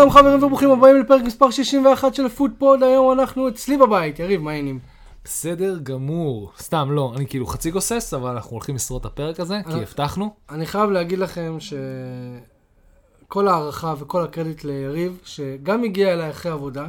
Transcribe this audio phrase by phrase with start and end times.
[0.00, 4.50] שלום חברים וברוכים הבאים לפרק מספר 61 של פוטפוד, היום אנחנו אצלי בבית, יריב, מה
[4.50, 4.78] העניינים?
[5.24, 6.52] בסדר גמור.
[6.58, 9.82] סתם, לא, אני כאילו חצי גוסס, אבל אנחנו הולכים לשרוד את הפרק הזה, כי אה.
[9.82, 10.34] הבטחנו.
[10.50, 11.56] אני חייב להגיד לכם
[13.28, 16.88] שכל הערכה וכל הקרדיט ליריב, שגם הגיע אליי אחרי עבודה,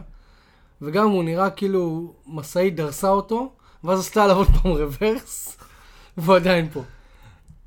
[0.82, 3.52] וגם הוא נראה כאילו משאית דרסה אותו,
[3.84, 5.58] ואז עשתה עליו עוד פעם רוורס,
[6.18, 6.82] והוא עדיין פה.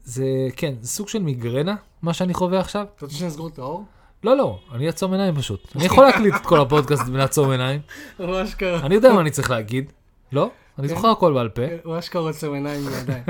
[0.04, 0.24] זה,
[0.56, 2.86] כן, זה סוג של מיגרנה, מה שאני חווה עכשיו.
[2.96, 3.84] אתה רוצה שנסגור את האור?
[4.24, 5.60] לא, לא, אני אעצום עיניים פשוט.
[5.76, 7.80] אני יכול להקליט את כל הפודקאסט ולעצום עיניים.
[8.16, 8.86] הוא אשכרה.
[8.86, 9.92] אני יודע מה אני צריך להגיד.
[10.32, 10.50] לא?
[10.78, 10.94] אני כן.
[10.94, 11.62] זוכר הכל בעל פה.
[11.84, 13.24] הוא אשכרה עוצם עיניים בידיים.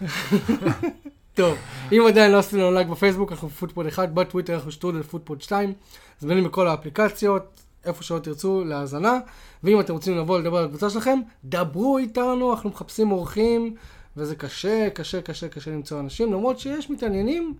[1.34, 1.56] טוב,
[1.92, 5.72] אם עדיין לא עשיתם לנו לייק בפייסבוק, אנחנו פוטפוד 1, בטוויטר אנחנו שטרודל פוטפוד 2,
[6.20, 7.42] זמינים בכל האפליקציות,
[7.84, 9.18] איפה שלא תרצו, להאזנה,
[9.64, 13.76] ואם אתם רוצים לבוא לדבר על הקבוצה שלכם, דברו איתנו, אנחנו מחפשים אורחים,
[14.16, 17.54] וזה קשה, קשה, קשה, קשה למצוא אנשים, למרות שיש מתעניינים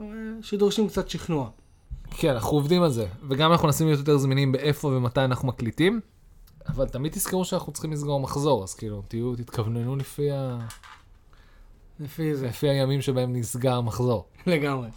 [0.00, 0.06] אה,
[0.42, 1.48] שדורשים קצת שכנוע.
[2.16, 3.06] כן, אנחנו עובדים על זה.
[3.28, 6.00] וגם אנחנו מנסים להיות יותר זמינים באיפה ומתי אנחנו מקליטים.
[6.68, 10.58] אבל תמיד תזכרו שאנחנו צריכים לסגור מחזור, אז כאילו, תהיו, תתכווננו לפי, ה...
[12.00, 14.24] לפי זה, לפי הימים שבהם נסגר המחזור.
[14.46, 14.88] לגמרי.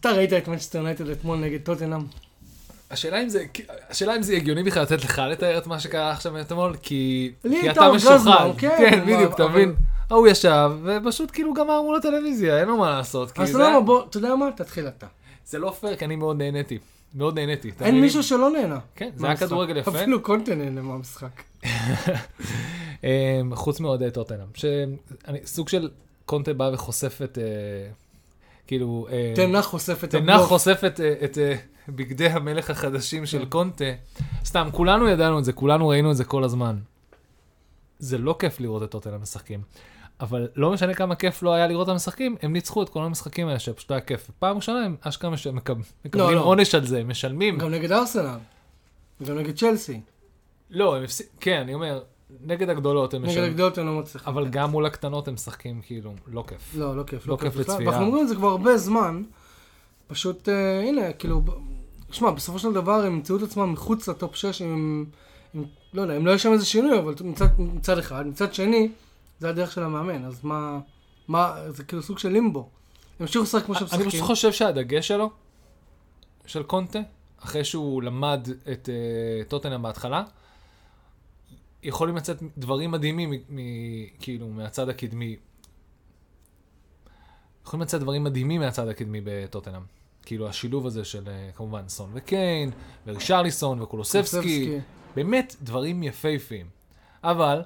[0.00, 2.00] אתה ראית את מנצ'סטר יונייטד אתמול נגד טוטנאם?
[2.90, 3.44] השאלה אם זה,
[3.90, 7.70] השאלה אם זה הגיוני בכלל לתת לך לתאר את מה שקרה עכשיו אתמול, כי, כי
[7.70, 8.48] אתה משוחד.
[8.58, 9.74] כן, כן, מה, בדיוק, אתה מבין?
[10.10, 13.38] ההוא ישב, ופשוט כאילו גמר מול הטלוויזיה, אין לו מה לעשות.
[13.38, 14.46] אז זה- למה בוא, אתה יודע מה?
[14.56, 15.06] תתחיל אתה.
[15.46, 16.78] זה לא פייר, כי אני מאוד נהניתי.
[17.14, 17.70] מאוד נהניתי.
[17.80, 18.00] אין?
[18.00, 18.78] מישהו שלא נהנה.
[18.96, 19.36] כן, זה היה.
[19.36, 19.90] כדורגל יפה.
[20.00, 21.42] אפילו קונטה נהנה מהמשחק.
[23.04, 24.46] אמ, חוץ מאוהדי טוטנאם,
[25.44, 25.90] סוג של
[26.26, 27.44] קונטה בא וחושף את, אה,
[28.66, 30.48] כאילו, אה, תנח חושף את תנח הבלוף.
[30.48, 31.56] חושף את, אה, את אה,
[31.88, 33.84] בגדי המלך החדשים של קונטה.
[34.44, 36.76] סתם, כולנו ידענו את זה, כולנו ראינו את זה כל הזמן.
[37.98, 39.60] זה לא כיף לראות את טוטנאם משחקים.
[40.20, 43.48] אבל לא משנה כמה כיף לא היה לראות אותם משחקים, הם ניצחו את כל המשחקים
[43.48, 44.30] האלה שפשוט היה כיף.
[44.38, 46.40] פעם ראשונה הם אשכרה מש- מקב- מקבלים לא.
[46.42, 47.58] עונש על זה, הם משלמים.
[47.58, 48.36] גם נגד ארסנל.
[49.26, 50.00] גם נגד צ'לסי.
[50.70, 51.26] לא, הם הפסיד...
[51.40, 52.02] כן, אני אומר,
[52.46, 53.50] נגד הגדולות הם נגד משלמים.
[53.50, 54.32] הגדולות הם לא מצליחים.
[54.32, 56.72] אבל גם מול הקטנות הם משחקים כאילו, לא כיף.
[56.76, 57.26] לא, לא כיף.
[57.26, 57.60] לא כיף בכלל.
[57.62, 57.88] לצפייה.
[57.88, 59.22] ואנחנו אומרים את זה כבר הרבה זמן.
[60.06, 61.42] פשוט, אה, הנה, כאילו,
[62.10, 64.72] שמע, בסופו של דבר הם ימצאו את עצמם מחוץ לטופ 6 אם
[65.54, 65.64] הם,
[65.94, 68.88] לא יודע, אם לא יהיה שם איזה שינוי, אבל מצד, מצד אחד, מצד שני,
[69.38, 70.78] זה הדרך של המאמן, אז מה,
[71.28, 72.60] מה, זה כאילו סוג של לימבו.
[72.60, 72.68] הם
[73.20, 74.20] המשיכו לשחק כמו שהם אני פשוט.
[74.20, 75.30] חושב שהדגש שלו,
[76.46, 76.98] של קונטה,
[77.44, 80.24] אחרי שהוא למד את uh, טוטנאם בהתחלה,
[81.82, 85.36] יכולים לצאת דברים מדהימים, מ- מ- כאילו, מהצד הקדמי.
[87.66, 89.82] יכולים לצאת דברים מדהימים מהצד הקדמי בטוטנאם.
[90.22, 92.70] כאילו, השילוב הזה של, אה, כמובן, סון וקיין,
[93.06, 93.84] ורישרליסון.
[93.86, 94.78] קולוסבסקי.
[95.16, 96.66] באמת דברים יפהפיים.
[97.24, 97.62] אבל,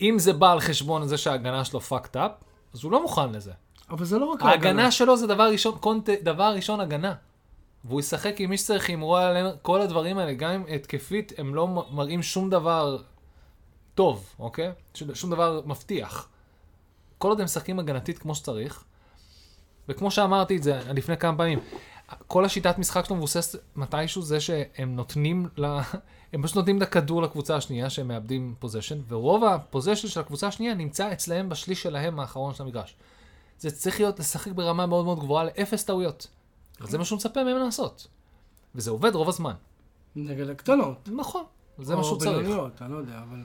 [0.00, 2.44] אם זה בא על חשבון זה שההגנה שלו fucked up,
[2.74, 3.52] אז הוא לא מוכן לזה.
[3.90, 7.14] אבל זה לא רק ההגנה שלו זה דבר ראשון, קונטה, דבר ראשון הגנה.
[7.84, 11.54] והוא ישחק עם מי שצריך, עם רוע עליהם, כל הדברים האלה, גם אם התקפית, הם
[11.54, 12.96] לא מראים שום דבר
[13.94, 14.72] טוב, אוקיי?
[15.14, 16.28] שום דבר מבטיח.
[17.18, 18.84] כל עוד הם משחקים הגנתית כמו שצריך,
[19.88, 21.58] וכמו שאמרתי את זה לפני כמה פעמים,
[22.26, 25.78] כל השיטת משחק שלו מבוססת מתישהו זה שהם נותנים ל...
[26.34, 30.74] הם פשוט נותנים את הכדור לקבוצה השנייה שהם מאבדים פוזיישן, ורוב הפוזיישן של הקבוצה השנייה
[30.74, 32.96] נמצא אצלהם בשליש שלהם האחרון של המגרש.
[33.58, 36.26] זה צריך להיות לשחק ברמה מאוד מאוד גבוהה לאפס טעויות.
[36.80, 38.06] אז זה מה שהוא מצפה מהם לעשות.
[38.74, 39.52] וזה עובד רוב הזמן.
[40.16, 41.08] נגד הקטנות.
[41.12, 41.44] נכון,
[41.78, 42.36] זה מה שהוא צריך.
[42.36, 43.42] או בינוניות, אני לא יודע, אבל...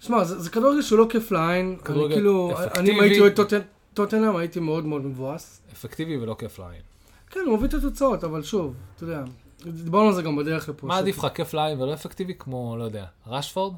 [0.00, 1.66] שמע, זה, זה כדורגל שהוא לא כיף לעין.
[1.66, 2.90] אני כדורגל כאילו, אפקטיבי.
[2.90, 3.60] אני הייתי רואה
[3.94, 5.60] טוטנאם, הייתי מאוד מאוד מבואס.
[5.72, 6.82] אפקטיבי ולא כיף לעין.
[7.30, 9.24] כן, הוא מביא את התוצאות, אבל שוב, אתה יודע,
[9.64, 10.86] דיברנו על זה גם בדרך לפה.
[10.86, 13.74] מה עדיף לך, כיף לעין ולא אפקטיבי כמו, לא יודע, רשפורד?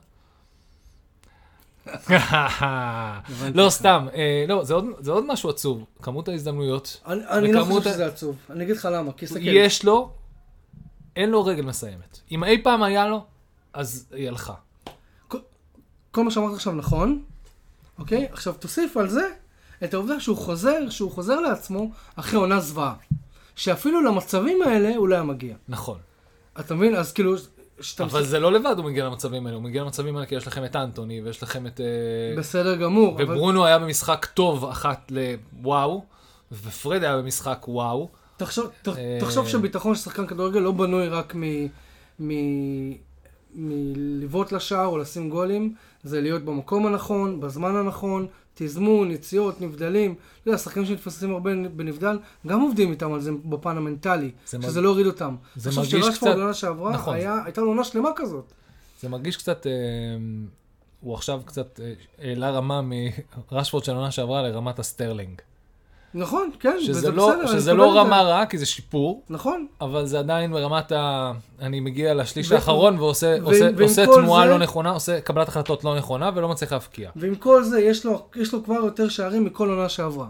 [3.54, 5.84] לא, סתם, אה, לא, זה עוד- זה עוד משהו עצוב.
[6.02, 9.40] כמות ההזדמנויות, אני, אני לא חושב שזה עצוב, אני אגיד לך למה, כי תסתכל.
[9.42, 10.12] יש לו,
[11.16, 12.18] אין לו רגל מסיימת.
[12.30, 13.24] אם אי פעם היה לו,
[13.72, 14.54] אז היא הלכה.
[16.12, 17.22] כל מה שאמרת עכשיו נכון,
[17.98, 18.28] אוקיי?
[18.32, 19.28] עכשיו תוסיף על זה
[19.84, 22.94] את העובדה שהוא חוזר, שהוא חוזר לעצמו אחרי עונה זוועה.
[23.56, 25.54] שאפילו למצבים האלה הוא לא היה מגיע.
[25.68, 25.98] נכון.
[26.60, 26.94] אתה מבין?
[26.94, 27.34] אז כאילו,
[27.80, 30.46] שאתה אבל זה לא לבד הוא מגיע למצבים האלה, הוא מגיע למצבים האלה כי יש
[30.46, 31.80] לכם את אנטוני ויש לכם את...
[31.80, 33.16] אה, בסדר גמור.
[33.16, 33.24] אבל...
[33.24, 36.04] וברונו היה במשחק טוב אחת לוואו,
[36.52, 38.08] ופרד היה במשחק וואו.
[38.36, 41.66] תחשוב, ת, אה, תחשוב שביטחון של שחקן כדורגל לא בנוי רק מ...
[42.20, 42.30] מ...
[43.54, 48.26] מלבעוט לשער או לשים גולים, זה להיות במקום הנכון, בזמן הנכון,
[48.64, 50.14] תזמון, יציאות, נבדלים.
[50.42, 54.80] אתה יודע, שחקנים שמתפססים הרבה בנבדל, גם עובדים איתם על זה בפן המנטלי, זה שזה
[54.80, 55.36] לא הוריד אותם.
[55.56, 57.14] זה עכשיו, מרגיש שרשפורד קצת- בעונה שעברה, נכון.
[57.14, 58.52] היה, הייתה לו עונה שלמה כזאת.
[59.00, 59.72] זה מרגיש קצת, אה,
[61.00, 62.80] הוא עכשיו קצת אה, העלה רמה
[63.52, 65.40] מרשפורד של העונה שעברה לרמת הסטרלינג.
[66.14, 67.96] נכון, כן, וזה לא, בסדר, שזה לא.
[68.00, 71.32] רמה רעה, כי זה שיפור, נכון, אבל זה עדיין ברמת ה...
[71.60, 75.20] אני מגיע לשליש ו- האחרון ועושה ו- עושה, ועם עושה תנועה זה- לא נכונה, עושה
[75.20, 77.10] קבלת החלטות לא נכונה ולא מצליח להבקיע.
[77.16, 80.26] ועם כל זה, יש לו, יש לו כבר יותר שערים מכל עונה שעברה.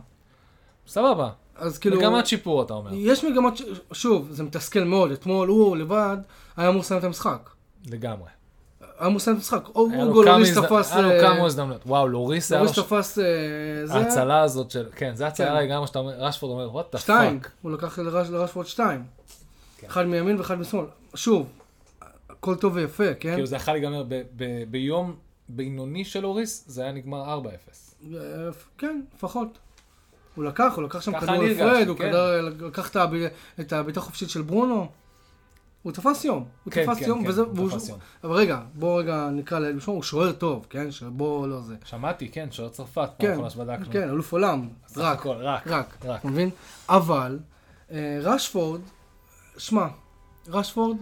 [0.86, 1.96] סבבה, אז כאילו...
[1.96, 3.62] מגמת שיפור אתה אומר, יש מגמת, ש-
[3.92, 6.16] שוב, זה מתסכל מאוד, אתמול הוא לבד
[6.56, 7.50] היה אמור לסיים את המשחק.
[7.90, 8.28] לגמרי.
[9.00, 9.08] היה
[9.92, 10.92] היה לו אוגו לוריס תפס...
[10.92, 11.82] היה לו אה, כמה הזדמנויות.
[11.86, 12.66] וואו, לוריס היה לו...
[12.66, 13.18] לוריס תפס...
[13.18, 13.24] אה,
[13.84, 13.94] זה...
[13.94, 14.86] ההצלה הזאת של...
[14.96, 15.64] כן, זה הצלה כן.
[15.64, 17.40] לגמרי שאתה אומר, רשפורד אומר, what the שתיים.
[17.40, 17.50] fuck.
[17.62, 19.04] הוא לקח לרש- לרשפורד שתיים.
[19.78, 19.86] כן.
[19.86, 20.84] אחד מימין ואחד משמאל.
[21.14, 21.46] שוב,
[22.30, 23.34] הכל טוב ויפה, כן?
[23.34, 24.04] כאילו זה יכול להיגמר
[24.70, 25.14] ביום
[25.48, 27.46] בינוני של לוריס, זה היה נגמר 4-0.
[28.14, 28.18] אה,
[28.78, 29.58] כן, לפחות.
[30.34, 32.10] הוא לקח, הוא לקח שם כדור הרגשתי, הוא כן.
[32.60, 32.90] לקח
[33.60, 34.86] את הבעיטה החופשית של ברונו.
[35.82, 36.44] הוא תפס יום.
[36.64, 37.42] הוא כן, תפס כן, יום, כן, וזה...
[37.42, 37.98] הוא והוא- תפס יום.
[38.24, 40.90] אבל רגע, בוא רגע נקרא לילד בשמו, הוא שוער טוב, כן?
[40.90, 41.74] שבוא לא זה.
[41.84, 43.86] שמעתי, כן, שוער צרפת, פעם כן, אחרונה שבדקנו.
[43.92, 44.68] כן, אלוף עולם.
[44.96, 45.66] רק, הכל, רק.
[45.66, 45.96] רק.
[46.04, 46.20] רק.
[46.20, 46.50] אתה מבין?
[46.88, 47.38] אבל,
[47.90, 48.80] אה, רשפורד,
[49.58, 49.86] שמע,
[50.48, 50.96] רשפורד,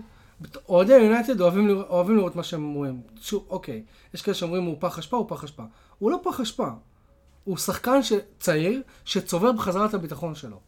[0.68, 3.00] אוהדי יונייטד אוהבים, אוהבים לראות מה שהם אומרים.
[3.20, 3.82] שוב, אוקיי,
[4.14, 5.62] יש כאלה שאומרים הוא פח אשפה, הוא פח אשפה.
[5.98, 6.68] הוא לא פח אשפה.
[7.44, 8.12] הוא שחקן ש...
[8.40, 10.60] צעיר שצובר בחזרה את הביטחון שלו.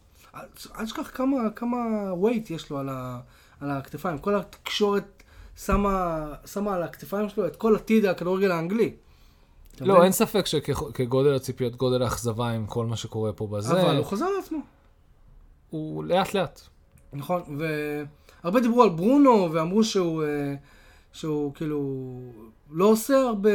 [0.79, 1.77] אל תשכח כמה, כמה
[2.23, 3.19] weight יש לו על, ה,
[3.61, 4.17] על הכתפיים.
[4.17, 5.23] כל התקשורת
[5.65, 8.93] שמה, שמה על הכתפיים שלו את כל עתיד הכדורגל האנגלי.
[9.81, 10.03] לא?
[10.03, 14.25] אין ספק שכגודל הציפיות, גודל האכזבה עם כל מה שקורה פה בזה, אבל הוא חוזר
[14.37, 14.59] לעצמו.
[15.69, 16.61] הוא לאט לאט.
[17.13, 17.41] נכון,
[18.43, 20.55] והרבה דיברו על ברונו ואמרו שהוא, אה,
[21.13, 22.19] שהוא כאילו
[22.71, 23.49] לא עושה הרבה,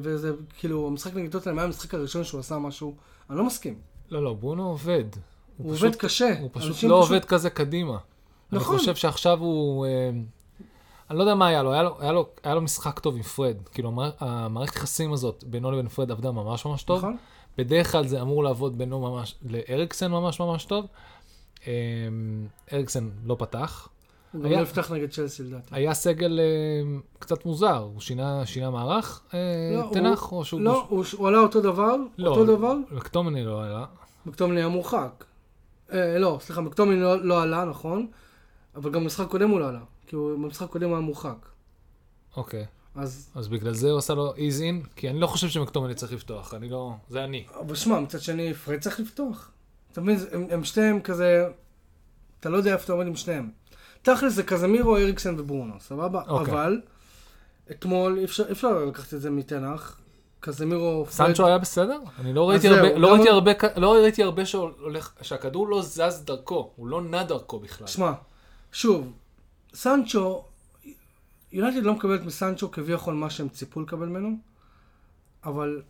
[0.00, 2.94] וזה כאילו, המשחק נגד טוטנאם היה המשחק הראשון שהוא עשה משהו,
[3.30, 3.74] אני לא מסכים.
[4.10, 5.04] לא, לא, ברונו עובד.
[5.56, 6.38] הוא פשוט- עובד קשה.
[6.40, 7.98] הוא פשוט לא עובד כזה קדימה.
[8.52, 8.74] נכון.
[8.74, 9.86] אני חושב שעכשיו הוא...
[9.86, 10.10] אה,
[11.10, 13.22] אני לא יודע מה היה לו, היה לו, היה לו, היה לו משחק טוב עם
[13.22, 13.56] פרד.
[13.72, 16.98] כאילו, המער- המערכת יחסים הזאת בינו לבין פרד עבדה ממש ממש טוב.
[16.98, 17.16] נכון?
[17.58, 20.86] בדרך כלל זה אמור לעבוד בינו ממש, לאריקסן ממש ממש טוב.
[21.66, 21.72] אה,
[22.72, 23.88] אריקסן לא פתח.
[24.32, 25.66] הוא גם היה- לא יפתח נגד צ'לסי לדעתי.
[25.74, 26.44] היה סגל אה,
[27.18, 30.60] קצת מוזר, הוא שינה, שינה מערך, לא, תנח, הוא- או שהוא...
[30.60, 33.84] לא, הוא הוא עלה אותו דבר, לא, אותו דבר, מקטומני לא היה.
[34.26, 35.24] מקטומני היה מורחק.
[35.92, 38.06] אה, לא, סליחה, מקטומני לא- לא עלה, נכון,
[38.74, 41.46] אבל גם במשחק קודם הוא לא עלה, כי הוא- במשחק קודם הוא היה מורחק.
[42.36, 42.66] אוקיי.
[42.94, 46.12] אז, אז בגלל זה הוא עשה לו איז אין, כי אני לא חושב שמקטומני צריך
[46.12, 46.92] לפתוח, אני לא...
[47.08, 47.46] זה אני.
[47.60, 49.50] אבל שמע, מצד שני, פרד צריך לפתוח.
[49.92, 51.46] אתה מבין, הם, הם שניהם כזה,
[52.40, 53.50] אתה לא יודע איפה אתה עומד עם שניהם.
[54.02, 56.22] תכל'ס זה קזמירו, אריקסן וברונו, סבבה?
[56.28, 56.54] אוקיי.
[56.54, 56.80] אבל,
[57.70, 59.98] אתמול, אפשר, אפשר לקחת את זה מתנח.
[60.40, 62.00] קזמירו, סנצ'ו היה בסדר?
[62.18, 64.42] אני לא ראיתי זהו, הרבה, לא ראיתי הרבה, לא ראיתי הרבה
[65.22, 67.86] שהכדור לא זז דרכו, הוא לא נע דרכו בכלל.
[67.86, 68.12] שמע,
[68.72, 69.12] שוב,
[69.74, 70.44] סנצ'ו,
[71.52, 74.36] יונייטד לא מקבלת מסנצ'ו כביכול מה שהם ציפו לקבל ממנו,
[75.44, 75.82] אבל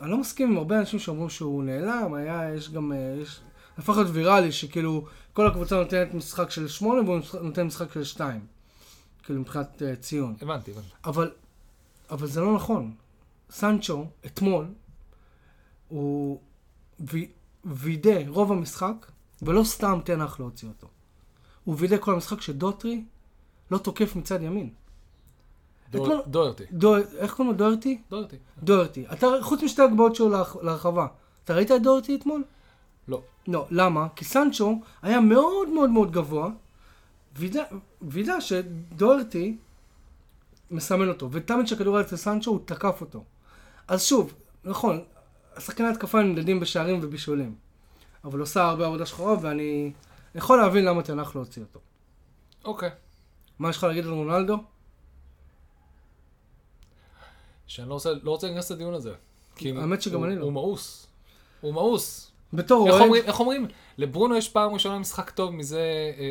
[0.00, 3.40] אני לא מסכים עם הרבה אנשים שאומרים שהוא נעלם, היה, יש גם, אה, יש,
[3.78, 8.46] הפך להיות ויראלי, שכאילו, כל הקבוצה נותנת משחק של שמונה והוא נותן משחק של שתיים.
[9.22, 10.34] כאילו, מבחינת uh, ציון.
[10.42, 10.88] הבנתי, הבנתי.
[11.04, 11.30] אבל,
[12.10, 12.94] אבל זה לא נכון.
[13.50, 14.66] סנצ'ו, אתמול,
[15.88, 16.40] הוא
[17.00, 17.30] וי-
[17.64, 19.06] וידא רוב המשחק,
[19.42, 20.88] ולא סתם תנח להוציא אותו.
[21.64, 23.04] הוא וידא כל המשחק שדוטרי
[23.70, 24.70] לא תוקף מצד ימין.
[25.90, 26.64] דור- אתמול- דוירטי.
[26.72, 27.58] דו, איך קוראים לו?
[27.58, 27.98] דוירטי.
[28.62, 29.04] דוירטי.
[29.12, 31.06] אתה, חוץ משתי הגבהות שלו להרח- להרחבה,
[31.44, 32.44] אתה ראית את דוירטי אתמול?
[33.08, 33.22] לא.
[33.48, 34.06] לא, למה?
[34.16, 36.48] כי סנצ'ו היה מאוד מאוד מאוד גבוה,
[37.38, 37.62] וידע,
[38.02, 39.56] וידע שדוירטי
[40.70, 43.24] מסמן אותו, ותמיד כשהכדור היה אצל סנצ'ו הוא תקף אותו.
[43.88, 45.00] אז שוב, נכון,
[45.56, 47.54] השחקני התקפה נמדדים בשערים ובישולים,
[48.24, 49.92] אבל עושה הרבה עבודה שחורה, ואני
[50.34, 51.80] יכול להבין למה תנח לא הוציא אותו.
[52.64, 52.90] אוקיי.
[53.58, 54.56] מה יש לך להגיד על רונלדו?
[57.66, 59.14] שאני לא רוצה, לא רוצה להיכנס לדיון הזה.
[59.56, 60.44] כי האמת שגם הוא- אני לא.
[60.44, 61.06] הוא מאוס.
[61.60, 62.30] הוא מאוס.
[62.52, 63.66] בתור איך אוהד, אומרים, איך אומרים?
[63.98, 65.82] לברונו יש פעם ראשונה משחק טוב מזה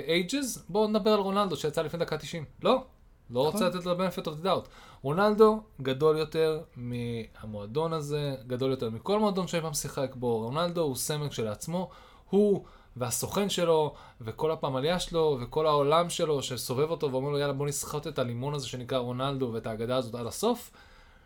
[0.07, 0.63] אייג'ז?
[0.69, 2.45] בואו נדבר על רונלדו שיצא לפני דקה 90.
[2.63, 2.83] לא.
[3.29, 3.79] לא רוצה נכון.
[3.79, 4.67] לתת לו benefit of the doubt.
[5.01, 10.37] רונלדו גדול יותר מהמועדון הזה, גדול יותר מכל מועדון שאי פעם שיחק בו.
[10.37, 11.89] רונלדו הוא סמל כשלעצמו.
[12.29, 12.65] הוא
[12.97, 18.07] והסוכן שלו, וכל הפמליה שלו, וכל העולם שלו שסובב אותו ואומר לו יאללה בוא נסחוט
[18.07, 20.71] את הלימון הזה שנקרא רונלדו ואת האגדה הזאת עד הסוף.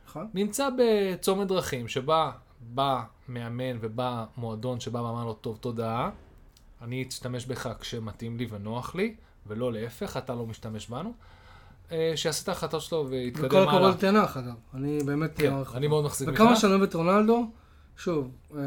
[0.08, 0.28] נכון?
[0.34, 2.32] נמצא בצומת דרכים שבה
[2.62, 6.10] בא מאמן ובא מועדון שבא ואמר לו, טוב, תודה,
[6.82, 9.16] אני אשתמש בך כשמתאים לי ונוח לי,
[9.48, 11.14] ולא להפך, אתה לא משתמש בנו.
[11.92, 13.90] אה, שיעשה את ההחלטות שלו וכל ויתקדם הכבוד הלאה.
[13.90, 14.54] לתנח, אגב.
[14.74, 15.38] אני באמת...
[15.38, 16.60] כן, אני מאוד מחזיק וכמה ממך.
[16.60, 17.50] שאני אוהב את רונלדו,
[17.98, 18.62] שוב, אה,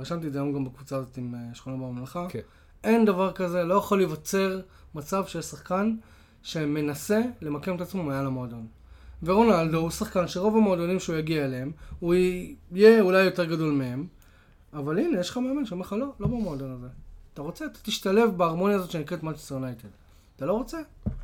[0.00, 2.26] רשמתי את זה היום גם בקבוצה הזאת עם אה, שכונה בממלכה.
[2.28, 2.38] כן.
[2.84, 4.60] אין דבר כזה, לא יכול להיווצר
[4.94, 5.96] מצב שיש שחקן
[6.42, 8.66] שמנסה למקם את עצמו מעל המועדון.
[9.22, 12.14] ורונלדו הוא שחקן שרוב המועדונים שהוא יגיע אליהם, הוא
[12.72, 14.06] יהיה אולי יותר גדול מהם,
[14.72, 16.86] אבל הנה, יש לך מאמן שאומר לך, לא, לא במועדון הזה.
[17.34, 19.88] אתה רוצה, אתה תשתלב בהרמוניה הזאת שנקראת מנצ'סטר יונייטד.
[20.36, 20.78] אתה לא רוצה?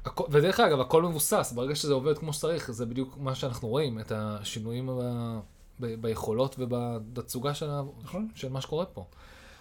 [0.06, 3.99] הכ- ודרך אגב, הכל מבוסס, ברגע שזה עובד כמו שצריך, זה בדיוק מה שאנחנו רואים,
[4.00, 5.38] את השינויים ב-
[5.81, 8.28] ב- ביכולות ובתצוגה של, ה- נכון.
[8.35, 9.04] של מה שקורה פה.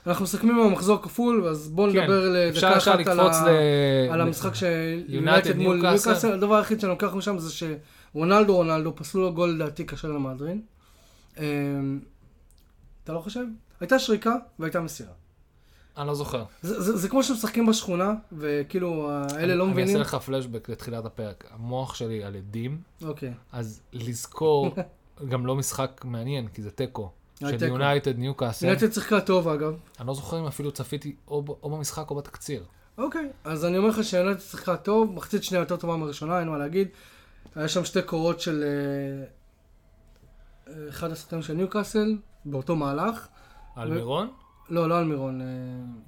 [0.07, 3.45] אנחנו מסכמים עם המחזור כפול, אז בואו כן, נדבר לדקה אחת על, ה...
[3.45, 4.11] ל...
[4.11, 5.75] על המשחק של יונייטד מול.
[5.75, 6.33] ניוקאסל.
[6.33, 7.51] הדבר היחיד שאני לוקח משם זה
[8.13, 10.61] שרונלדו רונלדו פסלו לו גול לדעתי קשה למהדרין.
[11.39, 11.99] אמ,
[13.03, 13.43] אתה לא חושב?
[13.79, 15.11] הייתה שריקה והייתה מסירה.
[15.97, 16.43] אני לא זוכר.
[16.61, 19.89] זה, זה, זה כמו שמשחקים בשכונה, וכאילו האלה לא אני מבינים.
[19.97, 21.45] אעשה לך פלשבק לתחילת הפרק.
[21.53, 23.33] המוח שלי על עדים, אוקיי.
[23.51, 24.75] אז לזכור,
[25.29, 27.11] גם לא משחק מעניין, כי זה תיקו.
[27.41, 27.67] היה של.
[27.67, 28.65] יונייטד, ניוקאסל.
[28.65, 29.75] יונייטד שיחקה טוב אגב.
[29.99, 32.63] אני לא זוכר אם אפילו צפיתי או או במשחק או בתקציר.
[32.97, 36.57] אוקיי, אז אני אומר לך שיונייטד שיחקה טוב, מחצית שנייה יותר טובה מהראשונה, אין מה
[36.57, 36.87] להגיד.
[37.55, 39.25] היה שם שתי קורות של אה,
[40.73, 43.27] אה, אחד השחקנים של ניוקאסל, באותו מהלך.
[43.75, 44.31] על ו- מירון,
[44.69, 45.41] לא, לא על מירון.
[45.41, 45.45] אה,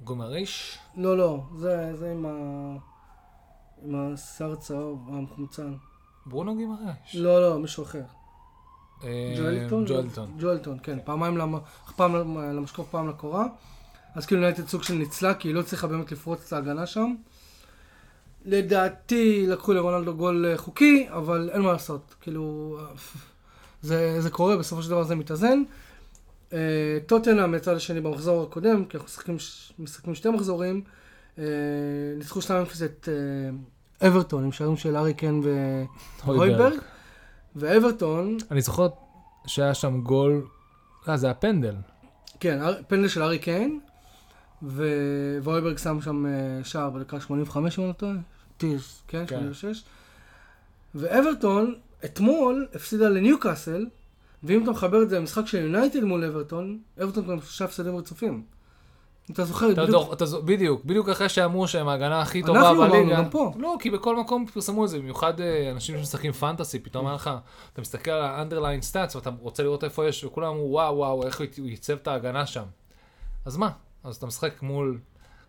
[0.04, 2.30] גומריש, לא, לא, זה, זה עם ה...
[3.82, 5.74] עם השיער הצהוב, המחומצן.
[6.26, 7.14] ברונו גימרש.
[7.14, 8.02] לא, לא, מישהו אחר.
[9.36, 9.84] ג'ואלטון?
[9.84, 10.36] ג'ואלטון.
[10.40, 10.98] ג'ואלטון, כן.
[11.04, 11.58] פעמיים למ-
[11.96, 13.46] פעם למשקוף, פעם לקורה.
[14.14, 17.14] אז כאילו יונייטד סוג של ניצלה, כי היא לא הצליחה באמת לפרוץ את ההגנה שם.
[18.44, 22.14] לדעתי לקחו לרונלדו גול אה, חוקי, אבל אין מה לעשות.
[22.20, 22.84] כאילו, אה,
[23.82, 25.62] זה, זה קורה, בסופו של דבר זה מתאזן.
[26.52, 26.58] אה,
[27.06, 29.36] טוטנאם מצד השני במחזור הקודם, כי אנחנו משחקים,
[29.78, 30.82] משחקים שתי מחזורים,
[32.18, 32.46] ניצחו 2-0
[32.84, 33.08] את
[34.06, 35.40] אברטון עם שערים של ארי קן
[36.24, 36.72] והויברג.
[37.56, 38.88] ואברטון, אני זוכר
[39.46, 40.46] שהיה שם גול,
[41.08, 41.74] אה, זה היה פנדל.
[42.40, 42.58] כן,
[42.88, 43.80] פנדל של ארי קיין,
[44.62, 48.12] ו- ואויברג שם שם אה, שער בדקה 85 אם אני לא טועה,
[48.56, 49.38] טירס, כן, כן.
[49.38, 49.84] 86.
[50.94, 53.86] ואברטון אתמול הפסידה לניוקאסל,
[54.42, 58.42] ואם אתה מחבר את זה למשחק של יונייטד מול אברטון, אברטון עם שלושה הפסדים רצופים.
[59.30, 62.70] אתה זוכר, אתה בדיוק, אתה זוכ- בדיוק, בדיוק אחרי שאמרו שהם ההגנה הכי אנחנו טובה
[62.70, 63.16] אמרנו, בליגה.
[63.16, 63.52] גם פה.
[63.58, 67.30] לא, כי בכל מקום פרסמו את זה, במיוחד אה, אנשים שמשחקים פנטסי, פתאום היה לך,
[67.72, 71.40] אתה מסתכל על ה-underline stats ואתה רוצה לראות איפה יש, וכולם אמרו, וואו, וואו, איך
[71.58, 72.64] הוא ייצב את ההגנה שם.
[73.44, 73.70] אז מה?
[74.04, 74.98] אז אתה משחק מול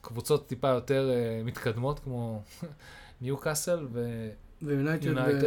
[0.01, 2.41] קבוצות טיפה יותר אה, מתקדמות, כמו
[3.21, 3.87] ניוקאסל
[4.61, 5.45] ויונייטד ו- United.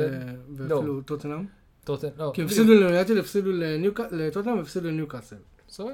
[0.57, 1.45] ואפילו טוטנאם.
[1.83, 2.51] וטוטן, לא, כי בדיוק.
[2.51, 3.51] הפסידו ליונייטד, הפסידו
[4.11, 5.37] לטוטנאם והפסידו לניוקאסל.
[5.69, 5.91] סבבה.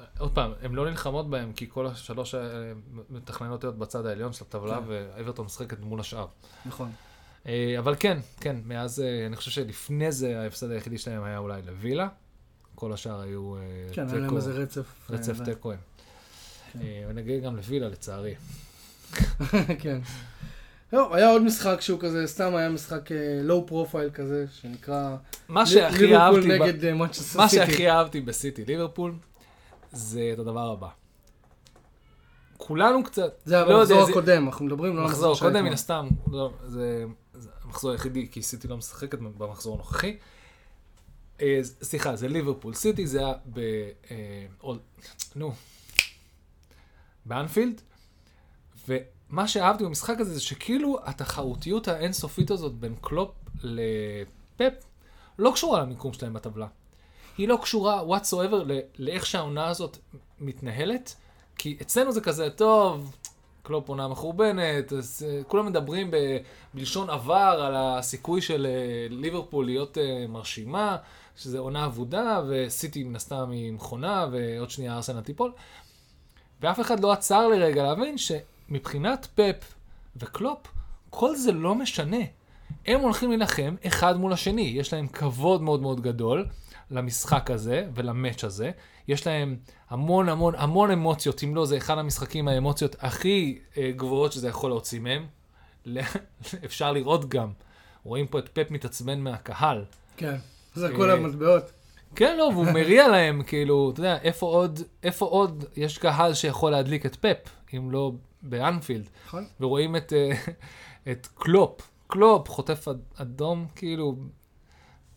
[0.00, 0.20] כן.
[0.20, 2.40] עוד פעם, הן לא נלחמות בהם, כי כל השלוש אה,
[3.10, 4.82] מתכננות להיות בצד העליון של הטבלה, כן.
[4.86, 6.26] ואברטון משחקת מול השאר.
[6.66, 6.90] נכון.
[7.46, 11.62] אה, אבל כן, כן, מאז, אה, אני חושב שלפני זה ההפסד היחידי שלהם היה אולי
[11.66, 12.08] לווילה.
[12.74, 13.54] כל השאר היו
[13.92, 15.10] כן, היה להם איזה רצף.
[15.10, 15.40] רצף.
[15.44, 15.78] תיקו'אים.
[16.72, 16.78] כן.
[16.82, 18.34] אה, ונגיע גם לווילה, לצערי.
[19.82, 19.98] כן.
[20.92, 23.08] לא, היה עוד משחק שהוא כזה, סתם היה משחק
[23.42, 25.16] low profile כזה, שנקרא...
[25.48, 27.66] מה שהכי אהבתי, ליברפול נגד מנצ'סטר מה סיטי.
[27.66, 29.14] שהכי אהבתי בסיטי ליברפול,
[29.92, 30.88] זה את הדבר הבא.
[32.56, 35.56] כולנו קצת, זה לא יודע, המחזור זה- הקודם, אנחנו מדברים לא על מחזור, שהיה קודם
[35.56, 35.68] אתמול.
[35.68, 37.04] מן הסתם, לא, זה
[37.34, 40.16] זה המחזור היחידי, כי סיטי לא משחקת במחזור הנוכחי.
[41.40, 43.58] אה, סליחה, זה ליברפול סיטי, זה היה ב...
[44.10, 44.78] אה, אול-
[45.36, 45.52] נו,
[47.26, 47.80] באנפילד,
[48.88, 53.30] ומה שאהבתי במשחק הזה זה שכאילו התחרותיות האינסופית הזאת בין קלופ
[53.62, 54.72] לפפ
[55.38, 56.66] לא קשורה למיקום שלהם בטבלה.
[57.40, 59.98] היא לא קשורה whatsoever ל- לאיך שהעונה הזאת
[60.40, 61.14] מתנהלת,
[61.56, 63.16] כי אצלנו זה כזה, טוב,
[63.62, 66.16] קלופ עונה מחורבנת, אז uh, כולם מדברים ב,
[66.74, 70.96] בלשון עבר על הסיכוי של uh, ליברפול להיות uh, מרשימה,
[71.36, 75.52] שזה עונה אבודה, וסיטי מן הסתם היא מכונה, ועוד שנייה ארסנל תיפול.
[76.60, 79.74] ואף אחד לא עצר לרגע להבין שמבחינת פפ
[80.16, 80.66] וקלופ,
[81.10, 82.24] כל זה לא משנה.
[82.86, 86.46] הם הולכים להילחם אחד מול השני, יש להם כבוד מאוד מאוד גדול
[86.90, 88.70] למשחק הזה ולמאץ' הזה.
[89.08, 89.56] יש להם
[89.90, 94.70] המון המון המון אמוציות, אם לא זה אחד המשחקים האמוציות הכי אה, גבוהות שזה יכול
[94.70, 95.26] להוציא מהם.
[96.64, 97.52] אפשר לראות גם,
[98.04, 99.84] רואים פה את פפ מתעצבן מהקהל.
[100.16, 100.36] כן,
[100.74, 101.72] זה כל אה, המטבעות.
[102.14, 106.70] כן, לא, והוא מריע להם, כאילו, אתה יודע, איפה עוד, איפה עוד יש קהל שיכול
[106.72, 107.36] להדליק את פפ,
[107.76, 109.08] אם לא באנפילד.
[109.26, 109.44] נכון?
[109.60, 110.30] ורואים את, אה,
[111.12, 114.16] את קלופ, קלופ חוטף אד- אדום, כאילו,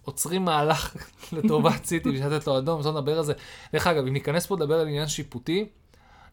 [0.05, 0.95] עוצרים מהלך
[1.37, 3.33] לטובת סיטי בשביל לתת לו אדום, אז לא נדבר על זה.
[3.73, 5.67] דרך אגב, אם ניכנס פה לדבר על עניין שיפוטי,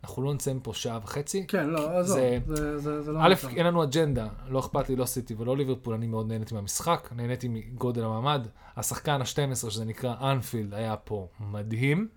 [0.05, 1.47] אנחנו לא נצא מפה שעה וחצי.
[1.47, 3.19] כן, לא, עזוב, זה- זה- זה זה לא...
[3.23, 3.35] א'.
[3.57, 7.49] אין לנו אג'נדה, לא אכפת לי לא סיטי ולא ליברפול, אני מאוד נהניתי מהמשחק, נהניתי
[7.49, 8.47] מגודל המעמד.
[8.77, 12.09] השחקן ה-12, שזה נקרא אנפילד, היה פה מדהים,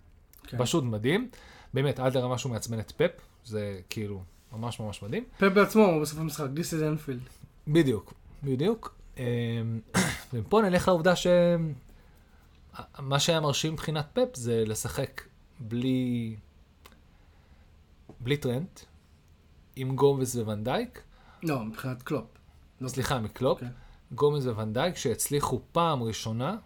[0.47, 0.57] כן.
[0.57, 1.29] פשוט מדהים.
[1.73, 3.11] באמת, עד לרמה שהוא מעצבן את פפ,
[3.45, 4.21] זה כאילו
[4.53, 5.23] ממש ממש מדהים.
[5.37, 7.29] פפ בעצמו בסוף המשחק, This is Anfield.
[7.67, 8.95] בדיוק, בדיוק.
[9.17, 9.79] אמ,
[10.33, 11.27] ומפה נלך לעובדה ש...
[12.99, 15.21] מה שהיה מרשים מבחינת פפ זה לשחק
[15.59, 16.35] בלי...
[18.19, 18.79] בלי טרנט,
[19.75, 21.03] עם גומז וואן דייק,
[21.43, 22.25] לא, מבחינת קלופ.
[22.81, 23.67] לא, סליחה, מקלופ, כן.
[24.11, 26.57] גומז וואן דייק, שהצליחו פעם ראשונה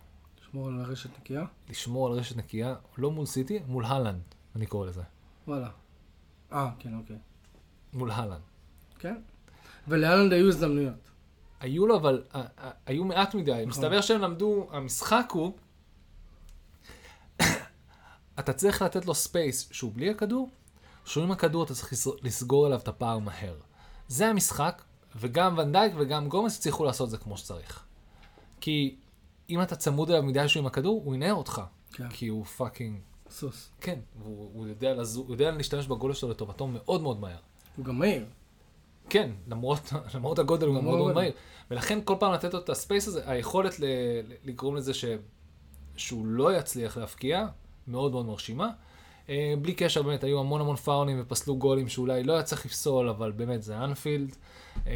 [0.42, 1.46] לשמור על הרשת נקייה.
[1.70, 4.22] לשמור על רשת נקייה, לא מול סיטי, מול הלנד,
[4.56, 5.02] אני קורא לזה.
[5.48, 5.70] וואלה.
[6.52, 7.18] אה, כן, אוקיי.
[7.94, 8.42] מול הלנד.
[9.00, 9.16] כן.
[9.88, 11.12] ולהלנד היו הזדמנויות.
[11.60, 13.52] היו לו, אבל אה, אה, היו מעט מדי.
[13.52, 13.68] נכון.
[13.68, 15.52] מסתבר שהם למדו, המשחק הוא,
[18.40, 20.50] אתה צריך לתת לו space שהוא בלי הכדור,
[21.06, 23.56] שהוא עם הכדור אתה צריך לס- לסגור עליו את הפער מהר.
[24.08, 24.82] זה המשחק,
[25.16, 27.84] וגם ואן דייק וגם גומס הצליחו לעשות את זה כמו שצריך.
[28.62, 28.96] כי
[29.50, 31.62] אם אתה צמוד אליו מדי שהוא עם הכדור, הוא ינער אותך.
[31.94, 32.10] כן.
[32.10, 33.70] כי הוא fucking, סוס.
[33.82, 37.38] כן, הוא, הוא יודע, לזו, הוא יודע להשתמש בגודל שלו לטובתו מאוד מאוד מהר.
[37.76, 38.26] הוא גם מהיר.
[39.10, 41.16] כן, למרות, למרות הגודל הוא גם מאוד מאוד.
[41.16, 41.32] מהיר.
[41.72, 43.86] ולכן כל פעם לתת לו את ה space הזה, היכולת ל,
[44.46, 45.06] לגרום לזה ש,
[45.96, 47.46] שהוא לא יצליח להבקיע,
[47.88, 48.70] מאוד מאוד מרשימה.
[49.30, 53.10] אה, בלי קשר, באמת, היו המון המון פאולים ופסלו גולים שאולי לא היה צריך לפסול,
[53.10, 54.36] אבל באמת זה אנפילד.
[54.88, 54.94] אה,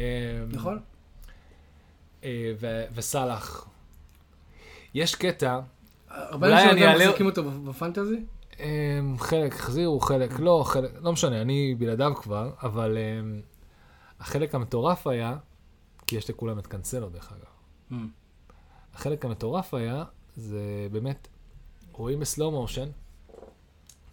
[0.52, 0.80] נכון?
[2.24, 3.66] אה, ו- וסאלח.
[4.94, 5.60] יש קטע,
[6.08, 8.16] הרבה אולי אנשים עדיין מחזיקים אותו בפנטזי.
[9.18, 12.98] חלק החזירו, חלק לא, חלק, לא משנה, אני בלעדיו כבר, אבל
[14.22, 15.36] החלק המטורף היה,
[16.06, 17.44] כי יש לכולם את קאנסלו דרך אגב.
[17.90, 17.94] Mm.
[18.94, 20.04] החלק המטורף היה,
[20.36, 21.28] זה באמת,
[21.92, 22.88] רואים בסלואו מושן,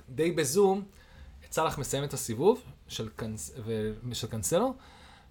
[0.10, 0.84] די בזום,
[1.46, 4.74] את סאלח מסיים את הסיבוב של, קנס, ו, של קאנסלו,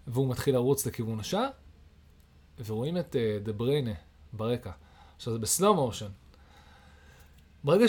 [0.06, 1.49] והוא מתחיל לרוץ לכיוון השער,
[2.66, 3.94] ורואים את uh, דה בריינה
[4.32, 4.70] ברקע.
[5.16, 6.11] עכשיו זה ב slow motion.
[7.64, 7.88] ברגע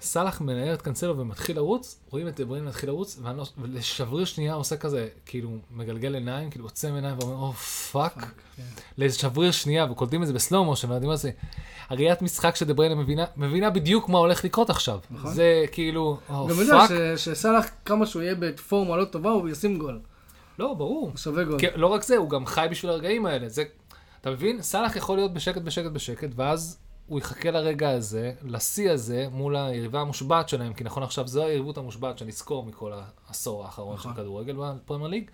[0.00, 4.24] שסאלח מנער את קאנסלו ומתחיל לרוץ, רואים את דה בריינה מתחיל לרוץ, ואני לא- ולשבריר
[4.24, 8.14] שנייה עושה כזה, כאילו, מגלגל עיניים, כאילו עוצם עיניים ואומר, oh fuck.
[8.56, 8.62] כן.
[8.98, 11.30] לשבריר שנייה, וקולטים את זה ב slow motion, ואני אומר זה,
[11.88, 14.98] הראיית משחק שדה בריינה מבינה, מבינה בדיוק מה הולך לקרות עכשיו.
[15.10, 15.34] נכון.
[15.34, 16.90] זה כאילו, או גם יודע fuck.
[17.16, 20.00] ש- שסאלח, כמה שהוא יהיה בפורמה לא טובה, הוא ישים גול.
[20.58, 21.08] לא, ברור.
[21.10, 21.60] הוא שווה גול.
[21.60, 23.48] כן, לא רק זה, הוא גם חי בשביל הרגעים האלה.
[23.48, 23.64] זה,
[24.20, 24.62] אתה מבין?
[24.62, 30.00] סאלח יכול להיות בשקט, בשקט, בשקט, ואז הוא יחכה לרגע הזה, לשיא הזה, מול היריבה
[30.00, 32.92] המושבעת שלהם, כי נכון עכשיו זו היריבות המושבעת שנזכור מכל
[33.28, 34.14] העשור האחרון של נכון.
[34.14, 35.30] כדורגל בפרמייר ליג,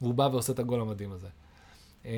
[0.00, 1.28] והוא בא ועושה את הגול המדהים הזה.
[2.04, 2.10] אמ,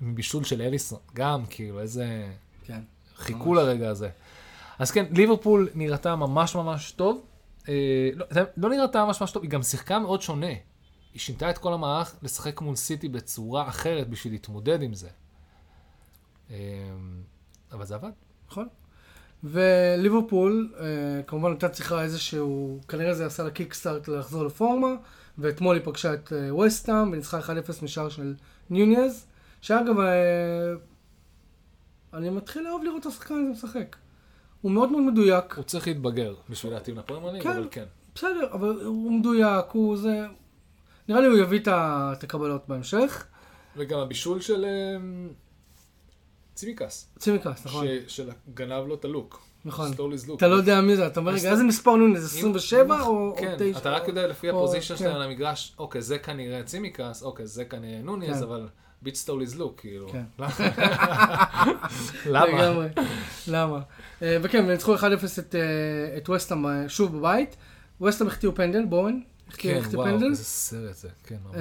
[0.00, 2.32] מבישול של אליסון, גם, כאילו, איזה...
[2.64, 2.80] כן.
[3.16, 3.58] חיכו ממש.
[3.58, 4.10] לרגע הזה.
[4.78, 7.24] אז כן, ליברפול נראתה ממש ממש טוב.
[7.68, 10.46] אה, לא, לא נראתה ממש ממש טוב, היא גם שיחקה מאוד שונה.
[11.12, 15.08] היא שינתה את כל המערך לשחק מול סיטי בצורה אחרת בשביל להתמודד עם זה.
[16.50, 16.56] אה,
[17.74, 18.10] אבל זה עבד.
[18.50, 18.68] נכון.
[19.44, 24.88] וליברפול, אה, כמובן הייתה צריכה איזשהו, כנראה זה עשה לה קיקסטארט לחזור לפורמה,
[25.38, 28.34] ואתמול היא פגשה את אה, וסטהאם וניצחה 1-0 משער של
[28.70, 29.26] נוניז,
[29.60, 30.74] שאגב, אה,
[32.14, 33.96] אני מתחיל לאהוב לראות את השחקן הזה משחק.
[34.60, 37.50] הוא מאוד מאוד מדויק, הוא צריך להתבגר בשביל להתאים לפרמייר ליג, כן.
[37.50, 37.84] אבל כן.
[38.14, 40.26] בסדר, אבל הוא מדויק, הוא זה...
[41.08, 43.26] נראה לי הוא יביא את הקבלות בהמשך.
[43.76, 44.96] וגם הבישול של אה,
[46.54, 47.86] צימיקס, צימיקס, נכון?
[48.08, 49.42] שגנב לו את הלוק.
[49.64, 49.90] נכון.
[50.36, 53.00] אתה לא יודע מי זה, אתה אומר, אז רגע, איזה מספר נוניז, אם- 27 אם-
[53.00, 53.78] או או כן, 9?
[53.78, 54.98] אתה רק יודע לפי או- הפוזיישן כן.
[54.98, 58.42] שלהם על המגרש, אוקיי, זה כנראה צימיקס, אוקיי, זה כנראה נוניז, כן.
[58.42, 58.68] אבל
[59.02, 60.08] ביט סטוליז לוק, כאילו.
[62.26, 62.88] למה?
[63.48, 63.80] למה?
[64.22, 65.00] אה, וכן, וניצחו 1-0
[65.38, 65.60] את, אה,
[66.16, 67.56] את וסטהאם אה, שוב בבית.
[68.02, 69.20] וסטהאם החטיאו פנדל, בואן.
[69.56, 70.22] כן, וואו.
[70.30, 71.56] איזה סרט זה, כן, ממש.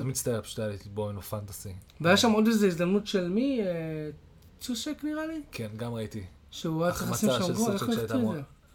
[0.00, 1.72] אני מצטער, פשוט היה לי בוהן או פנטסי.
[2.00, 3.60] והיה שם עוד איזו הזדמנות של מי?
[4.62, 5.40] צ'ושק נראה לי?
[5.52, 6.24] כן, גם ראיתי.
[6.50, 8.14] שהוא היה צריך לשים שם גול, איך החטיא את זה?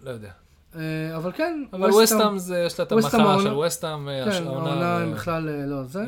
[0.04, 0.32] לא יודע.
[0.76, 4.97] אה, אבל כן, אבל ווסטהאם זה, יש לה את המחלה של ווסטהאם, אה, כן, העונה,
[4.97, 6.04] הם אה, בכלל לא זה.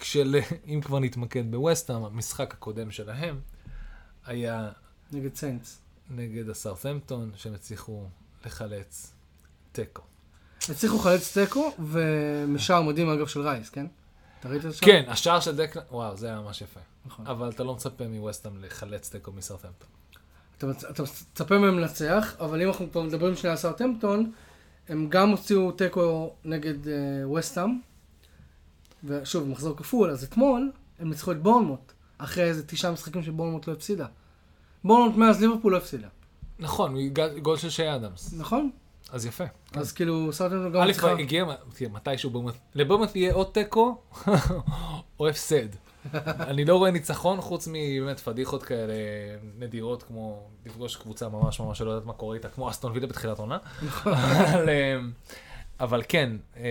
[0.00, 0.36] כשל-
[0.74, 3.40] אם כבר נתמקד בווסטהאם, המשחק הקודם שלהם
[4.26, 4.68] היה
[5.12, 5.78] נגד סיינטס.
[6.10, 8.04] נגד הסאות'המפטון, שהם הצליחו
[8.46, 9.12] לחלץ
[9.72, 10.02] תיקו.
[10.70, 13.86] הצליחו לחלץ תיקו, ומשער מדהים אגב של רייס, כן?
[14.46, 14.86] אתה ראית את השער?
[14.88, 16.80] כן, השער של דקלן, וואו, זה היה ממש יפה.
[17.06, 17.26] נכון.
[17.26, 19.88] אבל אתה לא מצפה מווסטהאם לחלץ תיקו מסאות'המפטון.
[20.58, 24.32] אתה מצ- אתה מצפה מהם לנצח, אבל אם אנחנו כבר מדברים שנייה על סאוטהמפטון,
[24.88, 26.94] הם גם הוציאו תיקו נגד אה,
[27.30, 27.78] וסטאם,
[29.04, 33.72] ושוב, מחזור כפול, אז אתמול הם ניצחו את בורנמוט, אחרי איזה תשעה משחקים שבורנמוט לא
[33.72, 34.06] הפסידה.
[34.84, 36.08] בורנמוט מאז ליברפול לא הפסידה,
[36.58, 36.94] נכון,
[37.42, 38.34] גול של שי אדמס.
[38.38, 38.70] נכון?
[39.12, 39.44] אז יפה.
[39.72, 41.20] אז כאילו סאוטהמפטון גם א'.
[41.20, 41.44] הגיע
[41.92, 43.96] מתישהו בורמוט, לבורמוט יהיה או תיקו
[45.20, 45.68] או הפסד.
[46.50, 48.94] אני לא רואה ניצחון חוץ מבאמת פדיחות כאלה
[49.58, 53.38] נדירות כמו לפגוש קבוצה ממש ממש שלא יודעת מה קורה איתה, כמו אסטון וילה בתחילת
[53.38, 53.58] עונה.
[54.04, 55.12] אבל, אמ,
[55.80, 56.62] אבל כן, אמ,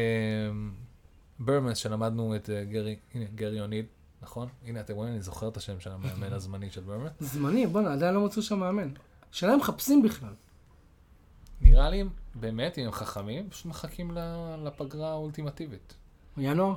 [1.39, 3.85] ברמס שלמדנו את אה, גרי, הנה גרי אוניל,
[4.21, 4.47] נכון?
[4.65, 7.11] הנה אתם רואים, אני זוכר את השם של המאמן הזמני של ברמס.
[7.19, 8.89] זמני, בואנה, עדיין לא מצאו שם מאמן.
[9.33, 10.33] השאלה אם מחפשים בכלל.
[11.61, 12.03] נראה לי,
[12.35, 14.11] באמת, אם הם חכמים, פשוט מחכים
[14.63, 15.93] לפגרה האולטימטיבית.
[16.37, 16.75] ינואר?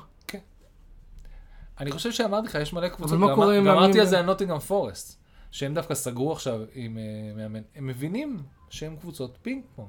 [1.80, 4.06] אני חושב שאמרתי לך, יש מלא קבוצות, מה גם- קורה עם גם אמרתי מאמנים על
[4.06, 5.18] זה על נוטינגרם פורסט,
[5.50, 7.02] שהם דווקא סגרו עכשיו עם אה,
[7.36, 7.62] מאמן.
[7.74, 9.88] הם מבינים שהם קבוצות פינג פונג,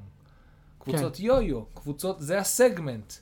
[0.80, 1.24] קבוצות כן.
[1.24, 3.14] יו-יו, קבוצות, זה הסגמנט.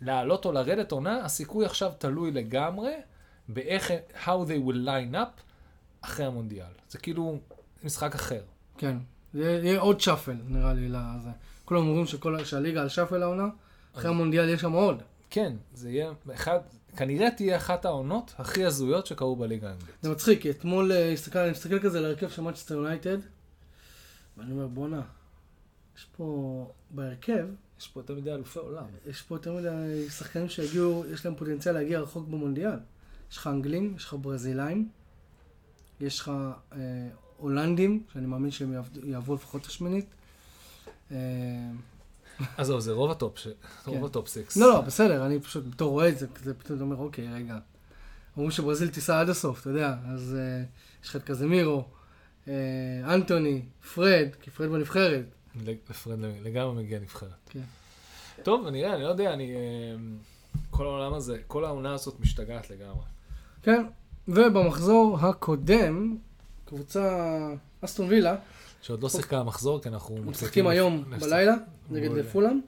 [0.00, 2.92] לעלות או לרדת עונה, הסיכוי עכשיו תלוי לגמרי
[3.48, 3.90] באיך,
[4.24, 5.40] how they will line up
[6.00, 6.66] אחרי המונדיאל.
[6.88, 7.38] זה כאילו
[7.84, 8.42] משחק אחר.
[8.78, 8.96] כן.
[9.36, 11.30] זה יהיה עוד shuffle, נראה לי, לזה.
[11.64, 13.48] כולם אומרים שכל- שהליגה על shuffle העונה,
[13.94, 15.02] אחרי המונדיאל יש שם עוד.
[15.30, 16.58] כן, זה יהיה אחד,
[16.96, 19.94] כנראה תהיה אחת העונות הכי הזויות שקרו בליגה האנגלית.
[20.02, 23.18] זה מצחיק, כי אתמול אה, הסתכל, אני מסתכל כזה על ההרכב של מנצ'סטר יונייטד,
[24.38, 25.02] ואני אומר, בואנה,
[25.98, 27.46] יש פה בהרכב,
[27.80, 28.84] יש פה יותר מדי אלופי עולם.
[29.06, 32.78] יש פה יותר מדי שחקנים שהגיעו, יש להם פוטנציאל להגיע רחוק במונדיאל.
[33.30, 34.88] יש לך אנגלים, יש לך ברזילאים,
[36.00, 36.32] יש לך
[36.72, 36.78] אה,
[37.36, 40.06] הולנדים, שאני מאמין שהם יעברו לפחות את השמינית.
[41.12, 41.16] אה,
[42.56, 43.48] עזוב, זה רוב ה top, ש...
[43.84, 43.90] כן.
[43.90, 44.56] רוב ה top six.
[44.56, 47.58] לא, לא, בסדר, אני פשוט בתור רואה את זה, כזה פתאום אומר, אוקיי, רגע.
[48.38, 50.64] אמרו שברזיל תיסע עד הסוף, אתה יודע, אז אה,
[51.02, 51.84] יש לך את קזמירו,
[52.48, 52.54] אה,
[53.14, 53.62] אנטוני,
[53.94, 55.24] פרד, כי פרד בנבחרת.
[55.90, 57.30] לפרד לגמרי מגיע נבחרת.
[57.50, 57.60] כן.
[58.42, 59.52] טוב, נראה, אני לא יודע, אני...
[60.70, 63.04] כל העולם הזה, כל העונה הזאת משתגעת לגמרי.
[63.62, 63.86] כן,
[64.28, 66.16] ובמחזור הקודם,
[66.66, 67.28] קבוצה
[67.80, 68.36] אסטון וילה,
[68.82, 70.16] שעוד לא שיחקה המחזור, כי אנחנו...
[70.16, 71.54] משחקים היום בלילה
[71.90, 72.60] נגד פולאם,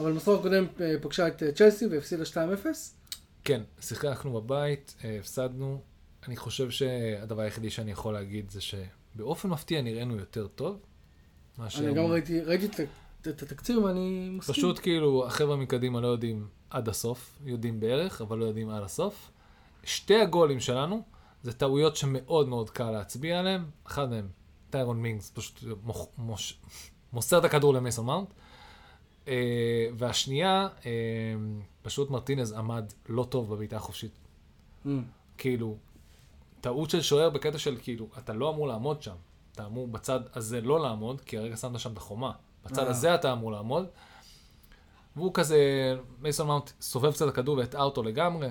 [0.00, 2.36] אבל במחזור הקודם אה, פגשה את אה, צ'לסי והפסידה 2-0.
[3.44, 5.80] כן, שיחקנו בבית, אה, הפסדנו.
[6.28, 10.78] אני חושב שהדבר היחידי שאני יכול להגיד זה שבאופן מפתיע נראינו יותר טוב.
[11.58, 12.88] מאשר- אני גם ראיתי ראיתי את-
[13.28, 14.54] את התקציר ואני מסכים.
[14.54, 19.30] פשוט כאילו, החבר'ה מקדימה לא יודעים עד הסוף, יודעים בערך, אבל לא יודעים עד הסוף.
[19.84, 21.02] שתי הגולים שלנו
[21.44, 23.64] זה טעויות שמאוד מאוד קל להצביע עליהן.
[23.86, 24.28] אחד מהם,
[24.70, 26.58] טיירון מינגס, פשוט מוח, מוש,
[27.12, 28.28] מוסר את הכדור למייסון מאונט.
[29.28, 30.90] אה, והשנייה, אה,
[31.82, 34.12] פשוט מרטינז עמד לא טוב בבעיטה החופשית.
[34.86, 34.88] Mm.
[35.38, 35.76] כאילו,
[36.60, 39.14] טעות של שוער בקטע של כאילו, אתה לא אמור לעמוד שם.
[39.52, 42.32] אתה אמור בצד הזה לא לעמוד, כי הרגע שמת שם את החומה.
[42.64, 42.90] בצד אה.
[42.90, 43.86] הזה אתה אמור לעמוד.
[45.16, 45.58] והוא כזה,
[46.20, 48.48] מייסון מאונט סובב קצת הכדור והטעה אותו לגמרי.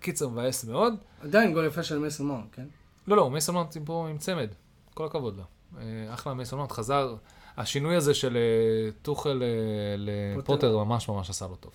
[0.00, 0.94] קיצר, מבאס מאוד.
[1.22, 2.66] עדיין גול יפה של מייסון מאונט, כן?
[3.06, 4.48] לא, לא, מייסון מאונט פה עם צמד.
[4.94, 5.42] כל הכבוד לו.
[5.78, 7.14] אה, אחלה מייסון מאונט, חזר.
[7.56, 11.72] השינוי הזה של אה, טוחל אה, לפוטר ממש ממש עשה לו טוב.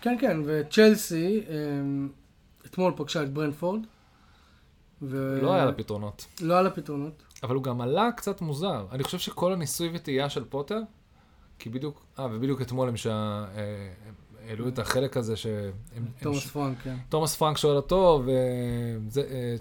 [0.00, 2.08] כן, כן, וצ'לסי אמ,
[2.66, 3.80] אתמול פגשה את ברנטפורד.
[5.02, 5.38] ו...
[5.42, 6.26] לא היה לה פתרונות.
[6.40, 7.22] לא היה לה פתרונות.
[7.42, 8.86] אבל הוא גם עלה קצת מוזר.
[8.92, 10.80] אני חושב שכל הניסוי וטעייה של פוטר,
[11.58, 13.46] כי בדיוק, אה, ובדיוק אתמול הם שה...
[14.46, 15.34] העלו את החלק הזה.
[15.96, 16.96] הם תומאס ש- פרנק, כן.
[17.08, 19.56] תומאס פרנק שואל אותו, וזה, אה,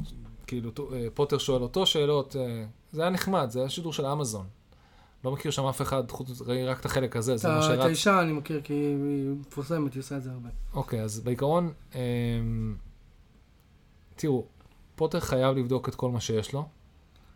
[0.47, 2.35] כאילו, אה, פוטר שואל אותו שאלות.
[2.35, 4.45] אה, זה היה נחמד, זה היה שידור של אמזון.
[5.23, 7.63] לא מכיר שם אף אחד, חוץ, ראי רק את החלק הזה, זה מה ה- את
[7.63, 7.79] שרץ.
[7.79, 8.95] האישה אני מכיר כי היא
[9.39, 10.49] מפורסמת, היא עושה את זה הרבה.
[10.73, 11.99] אוקיי, אז בעיקרון, אה,
[14.15, 14.45] תראו,
[14.95, 16.65] פוטר חייב לבדוק את כל מה שיש לו.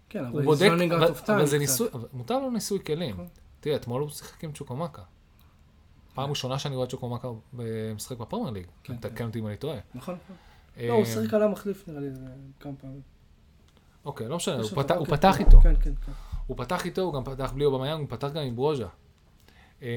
[0.09, 1.57] כן, אבל he's בודק, אבל, אבל זה.
[1.57, 3.13] ניסוי, מותר לו ניסוי כלים.
[3.13, 3.27] נכון.
[3.59, 5.01] תראה, אתמול הוא שיחק עם צ'וקומקה.
[6.13, 8.65] פעם ראשונה שאני רואה את צ'וקומקה במשחק בפרמייר ליג.
[8.84, 9.78] כן, תקן אותי אם אני טועה.
[9.95, 10.36] נכון, נכון.
[10.78, 12.22] אה, לא, הוא שיחק על המחליף נראה לי זה
[12.60, 13.02] כמה פעמים.
[14.06, 15.60] אוקיי, לא משנה, הוא יש פתח- אותו, הוא כן, פתח כן, איתו.
[15.62, 16.12] כן, כן, כן.
[16.48, 18.88] הוא פתח איתו, הוא גם פתח בלי אובמיאנג, הוא פתח גם עם ברוז'ה.
[19.82, 19.88] אה,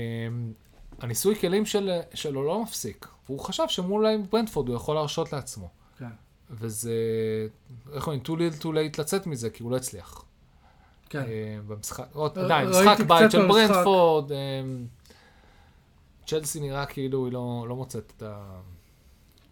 [1.00, 3.08] הניסוי כלים של- שלו לא מפסיק.
[3.26, 5.68] והוא חשב שמול עם ברנדפורד הוא יכול להרשות לעצמו.
[5.98, 6.06] כן.
[6.50, 6.92] וזה,
[7.92, 10.24] איך אומרים, too little too late לצאת מזה, כי הוא לא הצליח.
[11.10, 11.18] כן.
[11.22, 11.24] אה,
[11.66, 13.48] במשחק, ר- עדיין, משחק בית של.
[13.48, 14.32] ברנדפורד.
[16.32, 18.60] צ'לסי נראה כאילו היא לא לא מוצאת את ה...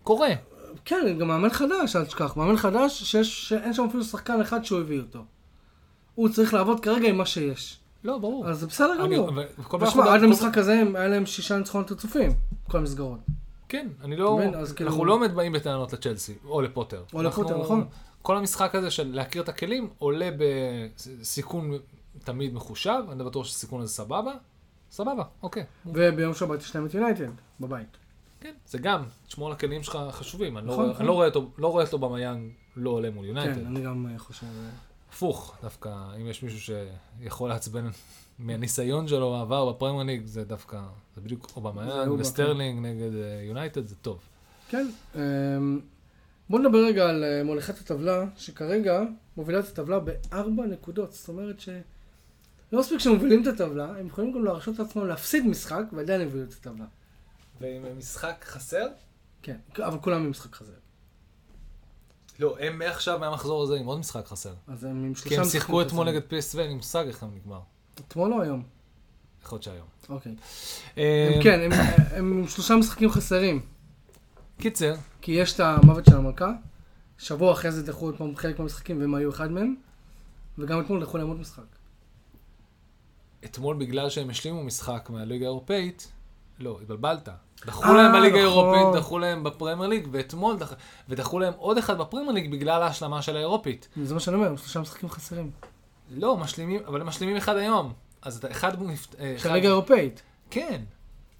[0.02, 0.28] קורה.
[0.84, 2.36] כן, גם מאמן חדש, אל תשכח.
[2.36, 5.18] מאמן חדש שיש- שאין שם אפילו שחקן אחד שהוא הביא אותו.
[6.14, 7.80] הוא צריך לעבוד כרגע עם מה שיש.
[8.04, 8.48] לא, ברור.
[8.48, 9.30] אז זה בסדר גמור.
[9.86, 12.30] תשמע, עד למשחק הזה הם- היה להם שישה ניצחונות רצופים,
[12.70, 13.18] כל המסגרות.
[13.68, 14.36] כן, אני לא...
[14.36, 14.54] מבין?
[14.54, 17.02] אז כאילו- אנחנו לא באים בטענות לצ'לסי, או לפוטר.
[17.14, 17.86] או לפוטר, אנחנו- נכון.
[18.22, 21.72] כל המשחק הזה של להכיר את הכלים עולה בסיכון
[22.24, 24.32] תמיד מחושב, אני בטוח שהסיכון הזה סבבה.
[24.90, 25.64] סבבה, אוקיי.
[25.86, 27.28] וביום שבת יש להם את יונייטד,
[27.60, 27.96] בבית.
[28.40, 30.58] כן, זה גם, תשמור על הכלים שלך חשובים.
[30.58, 31.06] אני לא נכון, רואה- נכון.
[31.06, 33.66] לא אותו- לא רואה אובמיאנג לא עולה מול כן, יונייטד.
[33.66, 34.46] אני גם אה, חושב...
[34.46, 34.70] אה,
[35.12, 35.88] הפוך, דווקא,
[36.20, 36.74] אם יש מישהו
[37.20, 37.88] שיכול לעצבן
[38.38, 40.80] מהניסיון שלו בעבר בפרמייר ליג, זה דווקא,
[41.14, 44.18] זה בדיוק אובמיאנג וסטרלינג נגד אה, יונייטד, זה טוב.
[44.68, 44.86] כן.
[45.14, 45.80] אמ,
[46.50, 49.00] בואו נדבר רגע על אה, מוליכת הטבלה, שכרגע
[49.36, 51.12] מובילה את הטבלה בארבע נקודות.
[51.12, 51.68] זאת אומרת ש...
[52.72, 56.52] לא מספיק שמובילים את הטבלה, הם יכולים גם להרשות לעצמם להפסיד משחק, ועדיין יובילו את
[56.52, 56.84] הטבלה.
[57.60, 58.86] ועם משחק חסר?
[59.42, 60.72] כן, אבל כולם עם משחק חזר.
[62.38, 64.54] לא, הם מעכשיו, מהמחזור הזה, עם עוד משחק חסר.
[64.68, 66.08] אז הם עם שלושה כי הם משחקים שיחקו אתמול.
[66.08, 67.60] נגד PSV, אני מושג איך הם נגמר.
[68.08, 68.62] אתמול או היום?
[69.44, 69.86] יכול להיות שהיום.
[70.08, 70.32] אוקיי.
[70.96, 71.72] הם כן, הם-
[72.12, 73.60] הם עם שלושה משחקים חסרים.
[74.58, 76.52] קיצר, כי יש את המוות של המלכה,
[77.18, 79.74] שבוע אחרי זה דחו עוד פעם חלק מהמשחקים והם היו אחד מהם,
[80.58, 81.62] וגם אתמול דחו להם עוד משחק.
[83.44, 86.12] אתמול בגלל שהם השלימו משחק מהליגה האירופאית,
[86.58, 87.28] לא, התבלבלת.
[87.66, 88.74] דחו אה, להם בליגה נכון.
[88.74, 90.74] האירופית, דחו להם בפרמייר ליג, ואתמול דח...
[91.08, 93.88] ודחו להם עוד אחד בפרמייר ליג בגלל ההשלמה של האירופית.
[94.02, 95.50] זה מה שאני אומר, שלושה משחקים חסרים.
[96.10, 97.92] לא, משלימים, אבל הם משלימים אחד היום.
[98.22, 98.72] אז אתה אחד...
[99.20, 100.22] אה, של הליגה האירופאית.
[100.50, 100.82] כן.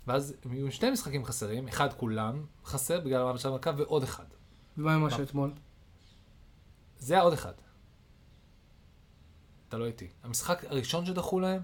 [0.07, 4.25] ואז הם יהיו שני משחקים חסרים, אחד כולם חסר בגלל המוות של המלכה ועוד אחד.
[4.79, 5.53] ומה עם מה שאתמול?
[6.99, 7.53] זה היה עוד אחד.
[9.69, 10.09] אתה לא איתי.
[10.23, 11.63] המשחק הראשון שדחו להם,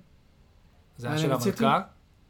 [0.99, 1.33] זה היה של?
[1.33, 1.81] המלכה.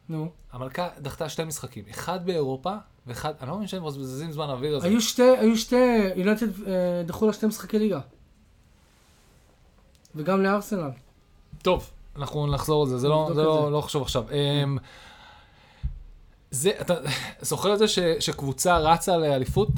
[0.08, 0.30] נו.
[0.52, 2.74] המלכה דחתה שתי משחקים, אחד באירופה,
[3.06, 4.86] ואחד, אני לא מבין שהם מבזבזים זמן להעביר על זה.
[4.86, 5.76] היו שתי, היו שתי,
[6.16, 8.00] יונתד אה, דחו לה שתי משחקי ליגה.
[10.14, 10.90] וגם לארסנל.
[11.62, 13.72] טוב, אנחנו נחזור על זה, זה לא, נבדוק זה לא.
[13.72, 14.24] לא חשוב עכשיו.
[14.32, 14.78] אמ,
[16.50, 16.94] זה, אתה
[17.40, 19.68] זוכר את זה ש, שקבוצה רצה לאליפות,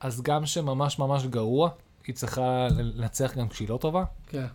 [0.00, 1.70] אז גם שממש ממש גרוע,
[2.06, 4.04] היא צריכה לנצח גם כשהיא לא טובה?
[4.26, 4.46] כן.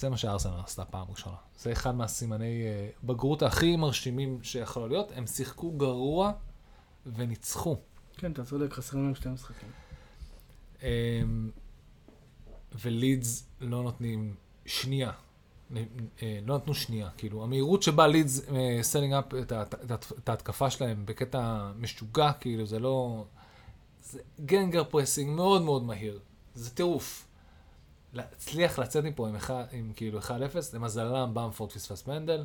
[0.00, 1.36] זה מה שארסנל עשתה פעם ראשונה.
[1.58, 5.12] זה אחד מהסימני אה, בגרות הכי מרשימים שיכולו להיות.
[5.14, 6.32] הם שיחקו גרוע
[7.06, 7.76] וניצחו.
[8.16, 9.68] כן, אתה צודק, חסרים להם שתי משחקים.
[10.82, 11.50] אמ,
[12.74, 14.34] ולידס לא נותנים
[14.66, 15.12] שנייה.
[15.76, 18.40] אה, לא נתנו שנייה, כאילו, המהירות שבה לידס
[18.82, 19.34] סלינג up
[20.18, 23.24] את ההתקפה שלהם בקטע משוגע, כאילו, זה לא...
[24.02, 26.20] זה גגן pressing מאוד מאוד מהיר.
[26.54, 27.29] זה טירוף.
[28.12, 30.30] להצליח לצאת מפה עם, אחד, עם כאילו 1-0,
[30.74, 32.44] למזלם במפורד פספס פנדל,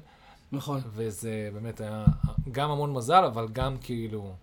[0.51, 0.81] נכון.
[0.87, 2.05] וזה באמת היה
[2.51, 4.35] גם המון מזל, אבל גם כאילו...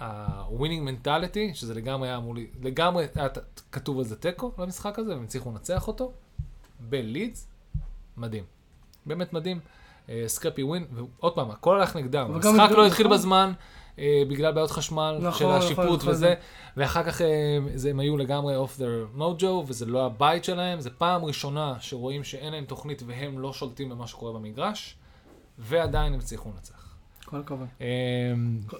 [0.00, 3.28] ה-winning mentality, שזה לגמרי היה אמור לי, לגמרי היה
[3.72, 6.12] כתוב על זה תיקו למשחק הזה, והם הצליחו לנצח אותו,
[6.80, 7.48] בלידס,
[8.16, 8.44] מדהים.
[9.06, 9.60] באמת מדהים.
[10.26, 12.30] סקרפי ווין, ועוד פעם, הכל הלך נגדם.
[12.34, 13.18] המשחק לא התחיל נכון.
[13.18, 13.52] בזמן,
[13.98, 16.42] אה, בגלל בעיות חשמל נכון, של נכון, השיפוט נכון, וזה, נכון.
[16.76, 20.90] ואחר כך אה, זה, הם היו לגמרי off their mojo, וזה לא הבית שלהם, זה
[20.90, 24.96] פעם ראשונה שרואים שאין להם תוכנית והם לא שולטים במה שקורה במגרש,
[25.58, 26.94] ועדיין הם הצליחו לנצח.
[27.24, 27.66] כל הכבוד.
[27.80, 27.86] אה,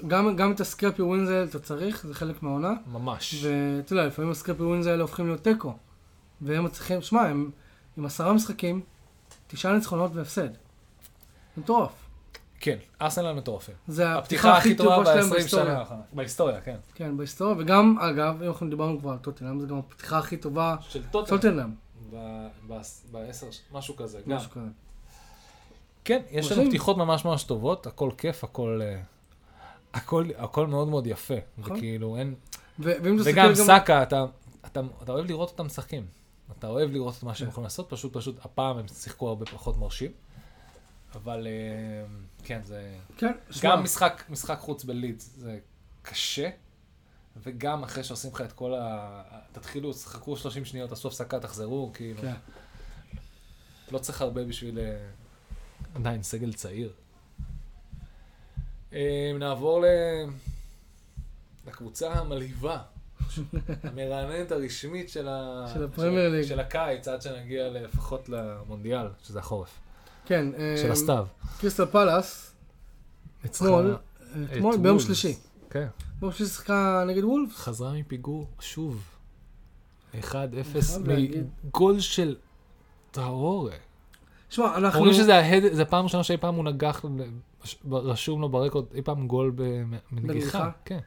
[0.07, 2.73] גם, גם את הסקרפי ווינס האלה אתה צריך, זה חלק מהעונה.
[2.87, 3.45] ממש.
[3.45, 5.75] ואתה יודע, לפעמים ה scrappy wins האלה הופכים להיות תיקו.
[6.41, 7.51] והם מצליחים, שמע, הם
[7.97, 8.81] עם עשרה משחקים,
[9.47, 10.49] תשעה ניצחונות והפסד.
[11.57, 11.91] מטורף.
[12.61, 13.75] כן, ארסנל מטורפים.
[13.89, 15.79] זה הפתיחה הכי טובה שלהם ב-20 שנה.
[15.79, 16.05] האחרונות.
[16.13, 16.77] בהיסטוריה, כן.
[16.95, 20.77] כן, בהיסטוריה, וגם, אגב, אם אנחנו דיברנו כבר על טוטנאם, זה גם הפתיחה הכי טובה
[20.89, 21.71] של טוטנאם.
[23.13, 24.37] בעשר, משהו כזה, גם.
[24.37, 24.67] משהו כזה.
[26.05, 26.69] כן, יש לנו.
[26.69, 28.81] פתיחות ממש ממש טובות, הכל כיף, הכל...
[28.83, 29.01] אה,
[29.95, 31.35] הכל, הכל מאוד מאוד יפה.
[31.59, 31.77] נכון.
[31.77, 32.35] וכאילו, אין...
[32.79, 33.55] ואם תסתכל וגם גם...
[33.55, 34.25] סאקה, אתה,
[34.67, 36.07] אתה, אתה אוהב לראות אותם משחקים.
[36.59, 37.51] אתה אוהב לראות את מה שהם כן.
[37.51, 40.11] יכולים לעשות, פשוט פשוט הפעם הם שיחקו הרבה פחות מרשים.
[41.15, 42.05] אבל אה,
[42.45, 42.95] כן, זה...
[43.17, 45.59] כן, שמע, גם משחק, משחק חוץ בלידס זה
[46.03, 46.51] קשה,
[47.43, 49.23] וגם אחרי שעושים לך את כל ה...
[49.53, 52.21] תתחילו, תשחקו 30 שניות, תעשו הפסקה, תחזרו, כאילו.
[52.21, 52.35] כן.
[53.91, 54.79] לא צריך הרבה בשביל...
[54.79, 55.07] אה,
[55.95, 56.93] עדיין, סגל צעיר.
[58.93, 59.87] אה, נעבור ל...
[61.67, 62.79] לקבוצה המלהיבה,
[63.85, 65.67] המרעננת הרשמית של, ה...
[65.75, 66.49] של הפרמייר ליג.
[66.49, 69.82] של הקיץ, עד שנגיע לפחות למונדיאל, שזה החורף.
[70.27, 71.27] כן, של אה, הסתיו.
[71.61, 72.55] קריסטל פלאס,
[73.45, 73.97] אתמול,
[74.53, 74.99] אתמול, את ביום.
[74.99, 75.35] שלישי.
[75.71, 75.87] כן.
[76.21, 77.57] ביום שלישי שיחקה נגד וולפס.
[77.57, 79.03] חזרה מפיגור שוב.
[80.21, 81.47] 1-0 חייב להגיד.
[81.65, 82.37] מגול של
[83.11, 83.73] טהורה.
[84.51, 84.99] שמע, אנחנו...
[84.99, 87.05] אומרים שזה ההד, זה פעם ראשונה שאי פעם הוא נגח,
[87.91, 89.53] רשום לו ברקורד, אי פעם גול.
[90.11, 90.71] בנגיחה?
[90.85, 90.99] כן.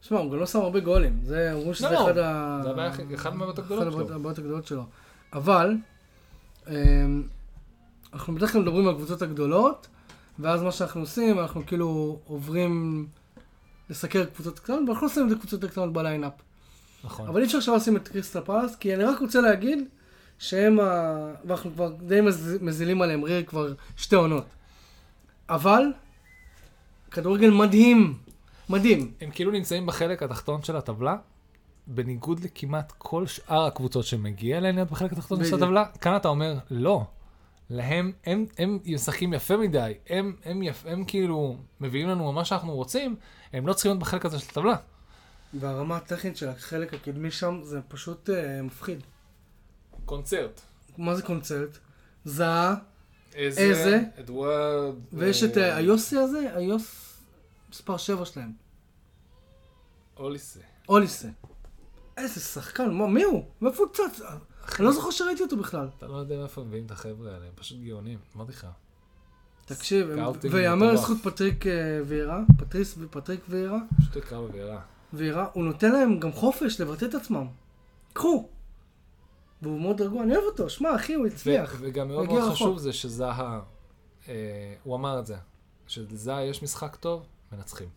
[0.00, 1.20] שמע, הוא גם לא שם הרבה גולים.
[1.22, 2.60] זה, אמרו שזה לא, אחד ה...
[2.62, 4.14] זה הבעיה אחד מהבעיות הגדולות אחת שלו.
[4.14, 4.82] הבעיות הגדולות שלו.
[5.32, 5.76] אבל,
[6.68, 7.22] אמ,
[8.12, 9.86] אנחנו בדרך כלל מדברים על הקבוצות הגדולות,
[10.38, 13.06] ואז מה שאנחנו עושים, אנחנו כאילו עוברים
[13.90, 16.32] לסקר קבוצות קטנות, ואנחנו לא שמים את הקבוצות הקטנות בליינאפ.
[17.04, 17.28] נכון.
[17.28, 19.88] אבל אי אפשר עכשיו לשים את קריסטל פלאס, כי אני רק רוצה להגיד
[20.38, 21.32] שהם ה...
[21.44, 22.58] ואנחנו כבר די מז...
[22.60, 24.44] מזילים עליהם ריר כבר שתי עונות.
[25.48, 25.82] אבל,
[27.10, 28.14] כדורגל מדהים.
[28.68, 29.12] מדהים.
[29.20, 31.16] הם כאילו נמצאים בחלק התחתון של הטבלה,
[31.86, 35.54] בניגוד לכמעט כל שאר הקבוצות שמגיע אליהן להיות בחלק התחתון של.
[35.54, 37.04] הטבלה, כאן אתה אומר, לא.
[37.70, 42.74] להם, הם, הם משחקים יפה מדי, הם, הם, יפ, הם כאילו מביאים לנו מה שאנחנו
[42.74, 43.16] רוצים,
[43.52, 44.76] הם לא צריכים להיות בחלק הזה של הטבלה.
[45.54, 49.02] והרמה הטכנית של החלק הקדמי שם זה פשוט אה, מפחיד.
[50.04, 50.60] קונצרט.
[50.98, 51.78] מה זה קונצרט?
[52.24, 52.74] זהה,
[53.34, 53.60] איזה?
[53.60, 54.00] איזה?
[54.20, 54.94] אדוארד.
[55.12, 57.14] ויש את אה, היוסי הזה, היוס
[57.70, 58.52] מספר 7 שלהם.
[60.16, 60.60] אוליסה.
[60.88, 61.28] אוליסה.
[62.16, 63.44] איזה שחקן, מה, מי הוא?
[63.60, 64.20] מאיפה הוא צץ?
[64.76, 65.88] אני לא זוכר שראיתי אותו בכלל.
[65.98, 68.66] אתה לא יודע מאיפה מביאים את החבר'ה האלה, הם פשוט גאונים, אמרתי לך.
[69.64, 70.08] תקשיב,
[70.50, 70.92] ויאמר.
[70.92, 74.80] לזכות פטריק אה, ויירה, פטריס פטריק ויירה, פשוט תקרא בבעירה.
[75.12, 77.46] ויירה, הוא נותן להם גם חופש לבטא את עצמם.
[78.12, 78.48] קחו.
[79.62, 81.76] והוא מאוד רגוע, אני אוהב אותו, שמע אחי, הוא הצליח.
[81.80, 82.52] וגם מאוד מאוד.
[82.52, 83.60] חשוב זה שזהה,
[84.28, 85.36] אה, הוא אמר את זה,
[85.86, 87.88] שלזהה יש משחק טוב, מנצחים.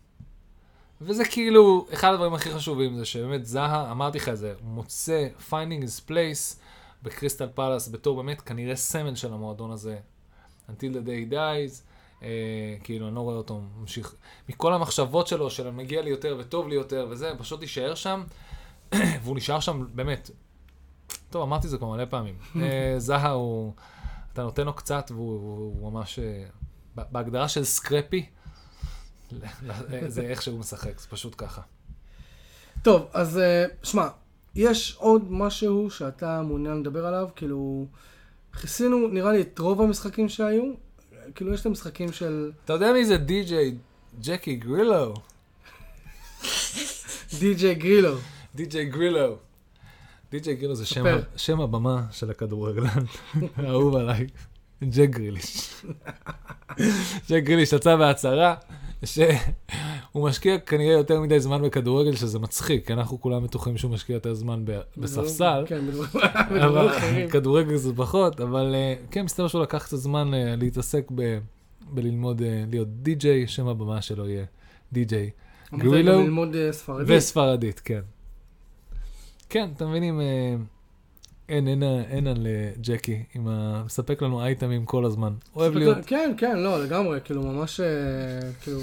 [1.02, 5.84] וזה כאילו, אחד הדברים הכי חשובים זה שבאמת זהה, אמרתי לך את זה, מוצא finding
[5.84, 6.61] his place
[7.04, 10.00] בקריסטל פלאס בתור באמת כנראה סמל של המועדון הזה.
[10.72, 11.82] until the day dies,
[12.24, 14.16] אה, כאילו אני לא רואה אותו ממשיך,
[14.50, 18.24] מכל המחשבות שלו, של מגיע לי יותר וטוב לי יותר וזה, פשוט יישאר שם,
[19.24, 20.30] והוא נשאר שם באמת.
[21.30, 22.36] טוב, אמרתי זה כבר מלא פעמים.
[22.62, 23.74] אה, זהה הוא,
[24.34, 26.46] אתה נותן לו קצת והוא הוא, הוא ממש, אה,
[26.96, 28.26] בהגדרה של סקרפי,
[30.08, 31.62] זה איך שהוא משחק, זה פשוט ככה.
[32.82, 34.08] טוב, אז אה, שמע,
[34.56, 37.86] יש עוד משהו שאתה מעוניין לדבר עליו, כאילו,
[38.62, 40.64] כיסינו נראה לי את רוב המשחקים שהיו,
[41.36, 43.76] כאילו יש את המשחקים של אתה יודע מי זה די.ג'יי
[44.22, 45.14] ג'קי גרילו?
[47.40, 48.16] די.ג'יי גרילו.
[48.56, 49.38] די.ג'יי גרילו.
[50.32, 51.04] די.ג'יי גרילו זה שם,
[51.36, 53.04] שם הבמה של הכדורגלן,
[53.58, 54.28] האהוב עליי,
[54.84, 55.84] ג'ק גריליש.
[57.30, 58.56] ג'ק גריליש יצא בהצהרה
[60.12, 64.14] שהוא משקיע כנראה יותר מדי זמן בכדורגל, שזה מצחיק, כי אנחנו כולם בטוחים שהוא משקיע
[64.14, 64.64] יותר זמן
[64.98, 65.64] בספסל.
[65.68, 65.82] כן.
[67.32, 71.40] כדורגל זה פחות, אבל אה, כן, מסתבר שהוא לקח קצת זמן אה, להתעסק ב-
[71.90, 74.46] בללמוד אה, להיות די-ג'יי, שם הבמה שלו יהיה
[74.92, 75.30] די-ג'יי.
[75.78, 77.08] גרילו ללמוד ספרדית.
[77.18, 78.02] וספרדית, כן.
[79.50, 80.22] כן, אתם מבינים,
[81.52, 83.84] אין, אין, אין על אה, ג'קי, עם ה...
[83.86, 85.34] מספק לנו אייטמים כל הזמן.
[85.56, 87.86] אוהב להיות, כן, כן, לא, לגמרי, כאילו, ממש, אה,
[88.62, 88.80] כאילו,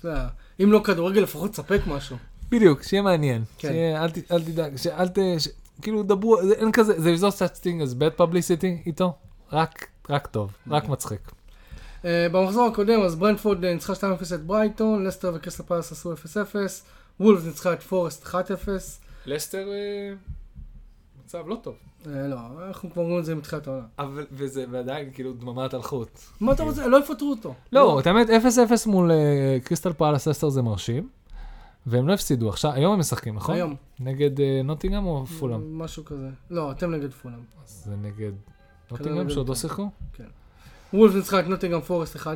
[0.00, 0.28] אתה יודע,
[0.62, 2.16] אם לא כדורגל, לפחות תספק משהו.
[2.50, 3.44] בדיוק, שיהיה מעניין.
[3.58, 3.68] כן.
[3.68, 5.18] שיהיה, אל, אל תדאג, שאל ת...
[5.38, 5.48] ש...
[5.82, 9.12] כאילו דברו, זה- אין כזה, זה לא such thing as bad publicity איתו,
[9.52, 11.20] רק, רק טוב, רק מצחיק.
[12.04, 13.96] אה, במחזור הקודם, אז ברנדפורד אה, ניצחה 2-0
[14.34, 16.16] את ברייטון, לסטר וקריסטל פלס עשו 0-0,
[17.20, 18.34] וולבס ניצחה את פורסט 1-0.
[19.26, 19.68] לסטר
[21.28, 21.74] מצב לא טוב.
[22.06, 22.36] אה, לא,
[22.68, 23.84] אנחנו כבר אומרים את זה מתחילת העונה.
[23.98, 26.20] אבל, וזה, ועדיין, כאילו, דממת אלחוט.
[26.40, 26.86] מה אתה רוצה?
[26.86, 27.54] לא יפטרו אותו.
[27.72, 28.30] לא, את האמת, 0-0
[28.86, 31.08] מול אה, קריסטל פאלאס לסטר זה מרשים,
[31.86, 32.48] והם לא הפסידו.
[32.48, 33.54] עכשיו, היום הם משחקים, נכון?
[33.54, 33.74] היום.
[34.00, 35.78] נגד אה, נוטינגהם או פולאם?
[35.78, 36.28] משהו כזה.
[36.50, 37.40] לא, אתם נגד פולאם.
[37.66, 38.32] זה נגד
[38.90, 39.54] נוטינגהם נגד שעוד לא.
[39.54, 39.90] שיחקו?
[40.92, 42.26] וולבס ניצחה את נוטינגהם פורסט 1-0,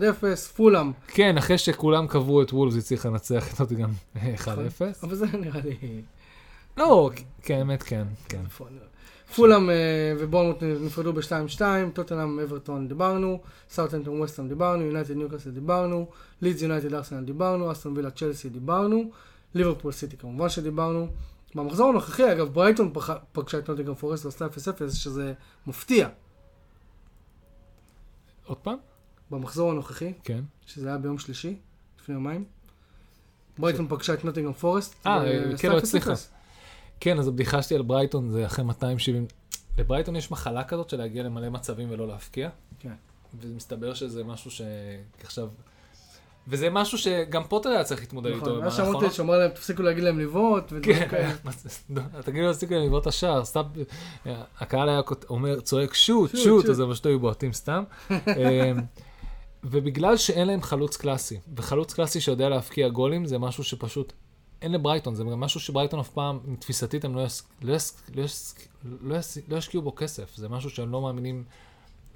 [0.57, 3.91] פולאם, כן, אחרי שכולם קבעו את וולבס, הצליחה לנצח את נוטינגהם
[4.45, 4.49] 1-0.
[5.03, 6.03] אבל זה נראה לי...
[6.77, 7.11] לא,
[7.43, 8.43] כן, האמת כן, כן.
[9.37, 9.75] פולאם אה,
[10.19, 11.61] ובורנמות' נפרדו ב-2-2,
[11.93, 16.09] טוטנאם אברטון דיברנו, סאוטהמפטון ווסטהאם דיברנו, יונייטד ניוקאסל דיברנו,
[16.43, 19.11] לידס יונייטד ארסנל דיברנו, אסטון וילה צ'לסי דיברנו,
[19.55, 21.09] ליברפול סיטי כמובן שדיברנו.
[21.55, 22.93] במחזור הנוכחי, אגב, ברייטון
[23.33, 25.33] פגשה את נוטינגהם פורסט ועשתה 0-0, שזה
[25.67, 26.09] מפתיע.
[28.47, 28.77] עוד פעם?
[29.31, 30.41] במחזור הנוכחי, כן.
[30.67, 31.57] שזה היה ביום שלישי,
[32.01, 32.45] לפני יומיים,
[33.59, 35.07] ברייטון פגשה את נוטינגרם פורסט.
[35.07, 35.79] אה, ועשתה כן, לא 0-0.
[35.79, 36.13] הצליחה.
[37.03, 39.27] כן, אז הבדיחה שלי על ברייטון זה אחרי 270...
[39.79, 42.49] לברייטון יש מחלה כזאת של להגיע למלא מצבים ולא להפקיע.
[42.79, 42.93] כן.
[43.41, 45.49] ומסתבר שזה משהו שעכשיו...
[46.49, 48.41] וזה משהו שגם פוטר היה צריך להתמודד איתו.
[48.41, 49.11] נכון, מה במהלך שאמרתי, העונה.
[49.11, 51.33] שאמר להם, תפסיקו להגיד להם לבעוט, ודברים כן, כאלה.
[51.45, 51.69] מה זה,
[52.25, 53.63] תגידו להפסיק להם לבעוט השער, סתם,
[54.59, 56.69] הקהל היה אומר, צועק shoot, shoot.
[56.69, 57.85] אז הם פשוט היו בועטים סתם.
[58.11, 58.17] אמ,
[59.65, 64.13] ובגלל שאין להם חלוץ קלאסי, וחלוץ קלאסי שיודע להבקיע גולים זה משהו שפשוט,
[64.63, 68.23] אין לברייטון, זה גם משהו שברייטון אף פעם, תפיסתית, הם לא יס- לא יס- לא
[68.23, 68.55] יס-
[69.03, 71.45] לא יס- לא ישקיעו בו כסף, זה משהו שהם לא מאמינים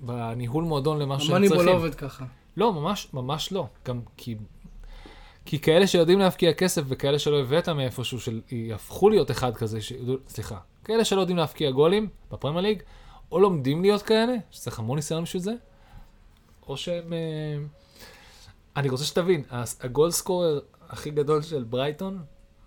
[0.00, 1.76] בניהול מועדון למה שהם ה Moneyball לא צריכים.
[1.76, 2.24] עובד ככה.
[2.56, 3.66] לא, ממש, ממש לא.
[3.87, 4.37] גם כי...
[5.44, 8.40] כי כאלה שיודעים להפקיע כסף וכאלה שלא הבאת מאיפשהו, של...
[8.50, 9.92] יהפכו להיות אחד כזה, ש...
[10.28, 12.82] סליחה, כאלה שלא יודעים להפקיע גולים בפרמייר ליג,
[13.32, 15.52] או לומדים להיות כאלה, שצריך המון ניסיון בשביל זה,
[16.68, 17.12] או שהם...
[17.12, 17.18] אה,
[18.77, 22.23] אני רוצה שתבין, הס- הגול סקורר הכי גדול של ברייטון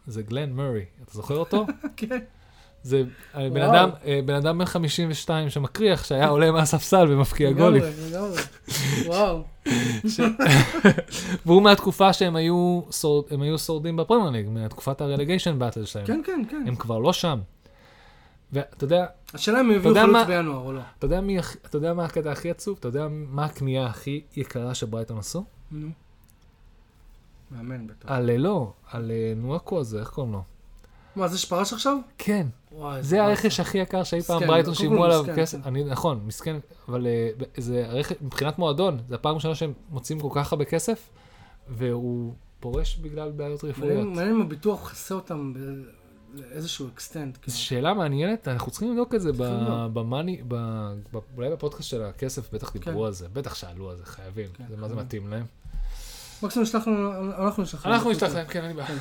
[0.09, 1.65] זה גלן מורי, אתה זוכר אותו?
[1.97, 2.19] כן.
[2.83, 3.03] זה
[3.35, 3.71] אה, בן וואו.
[3.71, 7.81] אדם, אה, בן אדם בן 52 שמקריח, שהיה עולה מהספסל ומפקיע גולים.
[7.83, 8.41] לגמרי, לגמרי.
[9.07, 9.43] וואו.
[11.45, 12.81] והוא מהתקופה שהם היו,
[13.31, 16.05] הם היו שורדים בפרמייר ליג, מתקופת הרלגיישן באטל שלהם.
[16.05, 16.63] כן, כן, כן.
[16.67, 17.39] הם כבר לא שם.
[18.53, 20.81] ואתה יודע, השאלה אם הם הביאו חלוץ בינואר או לא.
[20.97, 22.77] אתה יודע, מי, אתה יודע מה הקטע הכי עצוב?
[22.79, 25.45] אתה יודע מה הקנייה הכי יקרה שברייטון עשו?
[25.71, 25.89] נו.
[27.51, 28.11] מאמן בטח.
[28.11, 30.43] על, אה, לא, על אה, נואקו הזה, איך קוראים לו?
[31.15, 31.97] מה, זה שפרש עכשיו?
[32.17, 35.57] כן, וואי, זה הרכש הכי יקר שאי פעם ברייטון שילמו עליו כסף.
[35.63, 35.67] כן.
[35.69, 36.55] אני, נכון, מסכן,
[36.87, 41.09] אבל אה, זה הרכש, מבחינת מועדון, זו הפעם הראשונה שהם מוצאים כל כך הרבה כסף,
[41.69, 44.07] והוא פורש בגלל בעיות רפואיות.
[44.07, 45.99] מעניין אם הביטוח מכסה אותם ב-
[46.51, 47.37] איזשהו אקסטנט.
[47.41, 47.53] כאילו.
[47.53, 49.31] זו שאלה מעניינת, אנחנו צריכים לבדוק את זה.
[49.93, 50.41] במאני,
[51.35, 53.05] אולי בפודקאסט של הכסף, בטח דיברו כן.
[53.05, 54.95] על זה, בטח שאלו על זה, חייבים, כן, זה מה זה.
[54.95, 55.45] מתאים להם.
[56.43, 57.95] מקסימום נשלח לנו, אנחנו נשלח לנו.
[57.95, 58.99] אנחנו נשלח להם, כן, אין לי בעיה.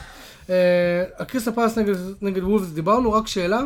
[0.50, 1.78] אה, הקריסטל פלס
[2.22, 3.60] נגד וולפס דיברנו, רק שאלה.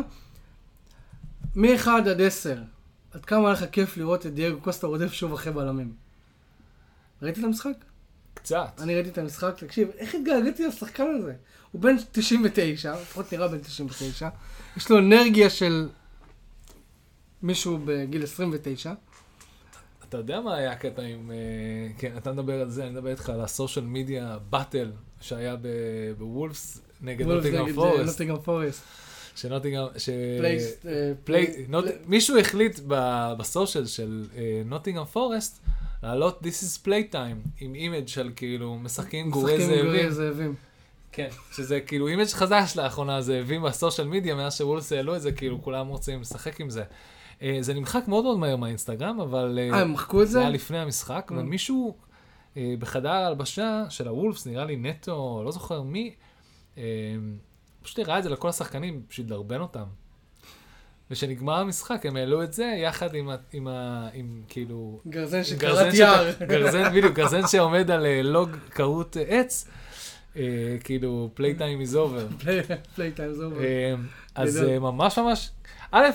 [1.55, 2.57] מ-1 עד 10,
[3.11, 5.93] עד כמה היה לך כיף לראות את דייגו קוסטה רודף שוב אחרי בלמים?
[7.21, 7.73] ראית את המשחק?
[8.33, 8.81] קצת.
[8.81, 11.33] אני ראיתי את המשחק, תקשיב, איך התגעגעתי לשחקן הזה?
[11.71, 14.29] הוא בן 99, לפחות נראה בן 99,
[14.77, 15.89] יש לו אנרגיה של
[17.43, 18.93] מישהו בגיל 29.
[20.13, 21.31] אתה יודע מה היה הקטע עם...
[21.31, 21.37] אה,
[21.97, 24.91] כן, אתה מדבר על זה, אני מדבר איתך על הסושיאל מדיה באטל
[25.21, 25.55] שהיה
[26.17, 27.99] בוולפס נגד נוטינגהאם נגד, פורסט.
[27.99, 28.83] אה, נוטינגהאם פורסט.
[29.35, 29.87] שנוטינגהאם...
[29.97, 31.65] ש- אה, play,
[32.07, 32.79] מישהו החליט
[33.37, 34.25] ב social של
[34.65, 35.59] נוטינגהאם פורסט
[36.03, 40.09] להעלות This is Playtime עם image של כאילו משחקים גורי משחקים.
[40.09, 40.55] זאבים.
[41.11, 45.31] כן, שזה כאילו image חדש לאחרונה, זאבים ב social media, מאז שוולפס העלו את זה,
[45.31, 46.83] כאילו כולם רוצים לשחק עם זה.
[47.43, 50.39] אה, זה נמחק מאוד מאוד מהר מהאינסטגרם, אבל אה, אה, הם מחקו את זה זה?
[50.39, 51.31] היה לפני המשחק.
[51.37, 51.95] ומישהו
[52.57, 56.15] אה, בחדר ההלבשה של הוולפס, נראה לי נטו, לא זוכר מי,
[57.83, 59.83] פשוט הראה את זה לכל השחקנים בשביל לדרבן אותם.
[61.11, 64.99] וכשנגמר המשחק, הם העלו את זה יחד עם, עם, ה- עם כאילו...
[65.07, 65.65] גרזן שאתה-
[65.97, 66.31] יער.
[66.49, 69.67] גרזן, בדיוק, גרזן שעומד על log כרות עץ,
[70.35, 70.41] אה,
[70.83, 72.45] כאילו, playtime is over.
[72.95, 73.63] playtime over.
[73.63, 73.93] אה,
[74.35, 75.51] אז ממש ממש,
[75.91, 76.05] א',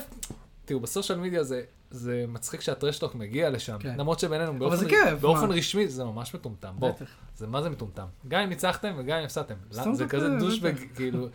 [0.69, 1.63] תראו, ב social media זה...
[1.91, 3.95] זה מצחיק שהטרשטוק מגיע לשם, כן.
[3.99, 5.51] למרות שבינינו, באופן, זה כיף, באופן?
[5.51, 7.05] רשמי זה ממש מטומטם, בוא, בטח.
[7.37, 8.07] זה מה זה מטומטם.
[8.29, 10.75] גם אם ניצחתם וגם אם הפסדתם, זה כזה דושבג.
[10.95, 11.29] כאילו,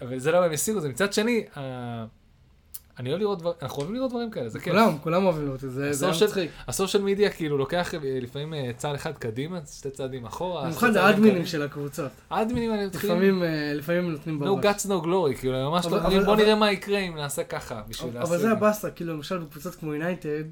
[0.00, 1.44] אבל זה לא הם השיגו, זה מצד שני,
[2.98, 4.72] אני אוהב לראות דברים, אנחנו אוהבים לראות דברים כאלה, זה כיף.
[4.72, 6.50] כולם, כולם אוהבים לראות את זה, זה היה מצחיק.
[6.68, 10.62] הסושיאל מדיה כאילו לוקח אה, לפעמים אה, צעד אחד קדימה, שתי צעדים אחורה.
[10.64, 11.46] במיוחד האדמינים קדימה.
[11.46, 12.10] של הקבוצות.
[12.30, 14.64] האדמינים האלה מתחילים, לפעמים, אה, לפעמים נותנים no בראש.
[14.64, 16.98] guts no glory, כאילו, הם ממש אבל- לא אומרים, אבל- בוא אבל- נראה מה יקרה
[16.98, 18.40] אם נעשה ככה, בשביל אבל לעשות.
[18.40, 20.44] זה הבאסה, כאילו למשל בקבוצות כמו יונייטד,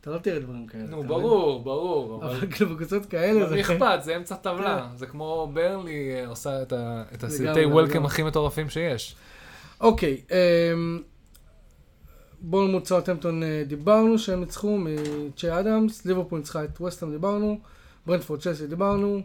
[0.00, 0.84] אתה לא תראה דברים כאלה.
[0.84, 1.02] נו?
[1.02, 3.60] ברור, ברור, אבל אבל כאילו בקבוצות כאלה זה...
[3.60, 6.62] אכפת, זה אמצע טבלה, זה כמו ברנלי אה, עושה
[7.14, 8.06] את הסרטי וולקאם.
[8.06, 9.16] הכי מטורפים שיש.
[9.80, 10.20] אוקיי,
[12.44, 17.60] אמ, בולמוט סאוטהמפטון אה, דיברנו שהם ניצחו מצ'י אדמס, ליברפול ניצחה את ווסטהאם דיברנו,
[18.06, 19.22] ברנדפורד צ'לסי דיברנו.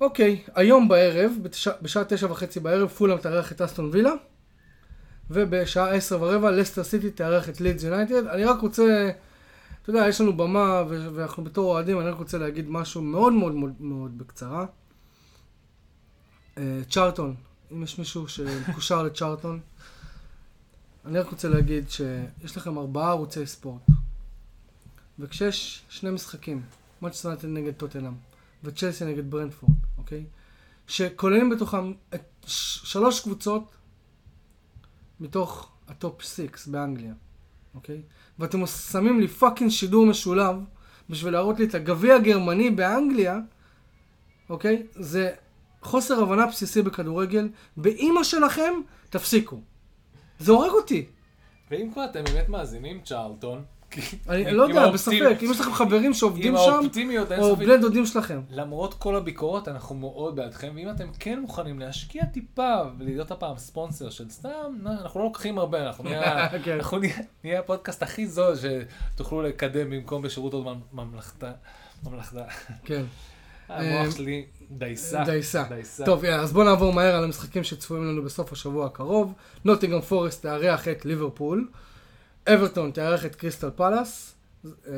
[0.00, 1.32] אוקיי, היום בערב,
[1.82, 4.12] בשעה תשע וחצי בערב, פולאם תארח את אסטון וילה,
[5.30, 8.26] ובשעה עשר ורבע לסטר סיטי תארח את לידס יונייטד.
[8.26, 9.10] אני רק רוצה,
[9.82, 13.54] אתה יודע, יש לנו במה ואנחנו בתור אוהדים, אני רק רוצה להגיד משהו מאוד מאוד
[13.54, 14.66] מאוד, מאוד בקצרה.
[16.58, 17.34] אה, צ'ארטון,
[17.72, 19.60] אם יש מישהו שמקושר לצ'ארטון,
[21.08, 23.82] אני רק רוצה להגיד שיש לכם ארבעה ערוצי ספורט,
[25.18, 26.62] וכשיש שני משחקים,
[27.02, 28.12] מנצ'סטר יונייטד נגד טוטנאם,
[28.64, 30.24] וצ'לסי נגד ברנטפורד, אוקיי?
[30.86, 33.74] שכוללים בתוכם את שלוש קבוצות
[35.20, 37.14] מתוך ה top six באנגליה,
[37.74, 38.02] אוקיי?
[38.38, 40.56] ואתם שמים לי fucking שידור משולב
[41.10, 43.38] בשביל להראות לי את הגביע הגרמני באנגליה,
[44.50, 44.86] אוקיי?
[44.92, 45.34] זה
[45.82, 47.48] חוסר הבנה בסיסי בכדורגל.
[47.76, 48.72] באימא שלכם,
[49.10, 49.60] תפסיקו.
[50.38, 51.06] זה הורג אותי.
[51.70, 53.64] ואם כבר אתם באמת מאזינים צ'ארלטון,
[54.28, 55.12] אני לא יודע, בספק.
[55.42, 56.80] אם יש לכם חברים שעובדים שם,
[57.38, 58.40] או בני דודים שלכם.
[58.50, 64.10] למרות כל הביקורות, אנחנו מאוד בעדכם, ואם אתם כן מוכנים להשקיע טיפה ולהיות הפעם ספונסר
[64.10, 64.50] של סתם,
[64.86, 66.78] אנחנו לא לוקחים הרבה, אנחנו נהיה, כן.
[67.44, 71.52] נהיה, הפודקאסט הכי זול שתוכלו לקדם במקום בשירות עוד ממ- ממלכתה.
[72.06, 72.44] ממלכתה.
[72.84, 73.02] כן.
[73.68, 75.24] המוח שלי דייסה.
[75.24, 75.64] דייסה.
[75.68, 76.04] דייסה.
[76.04, 79.32] טוב, יאללה, אז בואו נעבור מהר על המשחקים שצפויים לנו בסוף השבוע הקרוב.
[79.64, 81.68] נוטינגהאם פורסט תארח את ליברפול.
[82.48, 84.34] אברטון תארח את קריסטל פלאס.
[84.66, 84.92] אה,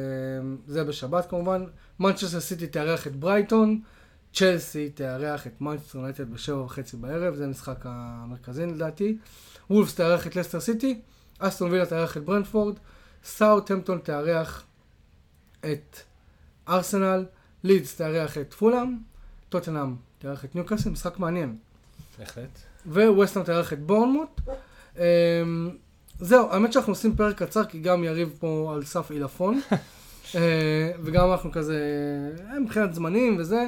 [0.66, 1.64] זה בשבת כמובן.
[2.00, 3.80] מנצ'סטר סיטי תארח את ברייטון.
[4.34, 9.16] צ'לסי תארח את מנצ'סטר יונייטד בשבע וחצי בערב, זה המשחק המרכזי לדעתי.
[9.70, 11.00] וולפס תארח את לסטר סיטי.
[11.38, 12.76] אסטון וילה תארח את ברנטפורד.
[13.24, 14.64] סאוטהמפטון תארח
[15.60, 15.96] את
[16.68, 17.24] ארסנל.
[17.64, 18.96] לידס תארח את פולאם.
[19.48, 21.56] טוטנאם תארח את ניוקאסל, משחק מעניין.
[22.18, 22.58] בהחלט.
[22.86, 24.40] וווסטהאם תארח את בורנמוט.
[24.98, 25.02] אמ,
[26.18, 29.61] זהו, האמת שאנחנו עושים פרק קצר, כי גם יריב פה על סף עילפון.
[30.34, 31.78] אה, וגם אנחנו כזה,
[32.50, 33.66] אה, מבחינת זמנים וזה.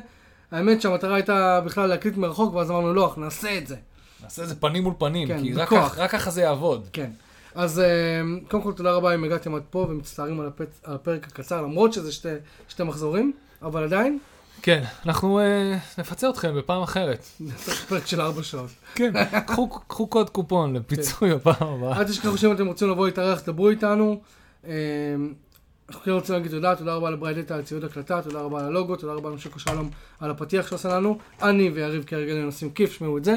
[0.50, 3.76] האמת שהמטרה הייתה בכלל להקליט מרחוק, ואז אמרנו, לא, אנחנו נעשה את זה.
[4.22, 5.98] נעשה את זה פנים מול פנים, כן, כי רק בכוח.
[5.98, 6.88] רק ככה זה יעבוד.
[6.92, 7.10] כן.
[7.54, 10.80] אז אמ, קודם כל תודה רבה אם הגעתם עד פה ומצטערים על, הפצ...
[10.84, 12.28] על הפרק הקצר, למרות שזה שתי,
[12.68, 13.32] שתי מחזורים,
[13.62, 14.18] אבל עדיין,
[14.62, 15.44] כן, אנחנו אה,
[15.98, 17.26] נפצה אתכם בפעם אחרת.
[17.88, 18.70] פרק של ארבע שעות.
[18.94, 19.12] כן,
[19.46, 21.98] קחו- קחו קוד קופון לפיצוי בפעם הבאה.
[21.98, 24.20] אל תשכחו שאם אתם רוצים לבוא להתארח, דברו איתנו.
[24.66, 24.70] אמ,
[25.88, 29.12] אנחנו כן רוצים להגיד תודה, תודה רבה לבריידטה על ציוד הקלטה, תודה רבה ללוגו, תודה
[29.12, 29.90] רבה למשיקו שלום
[30.20, 31.18] על הפתיח שעושה לנו.
[31.42, 33.36] אני ויריב כרגע עושים כיף, שמעו את זה.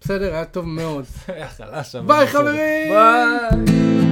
[0.00, 0.34] בסדר?
[0.34, 1.04] היה טוב מאוד.
[2.06, 2.26] ביי.
[2.26, 2.92] חברים!
[2.92, 4.07] ביי!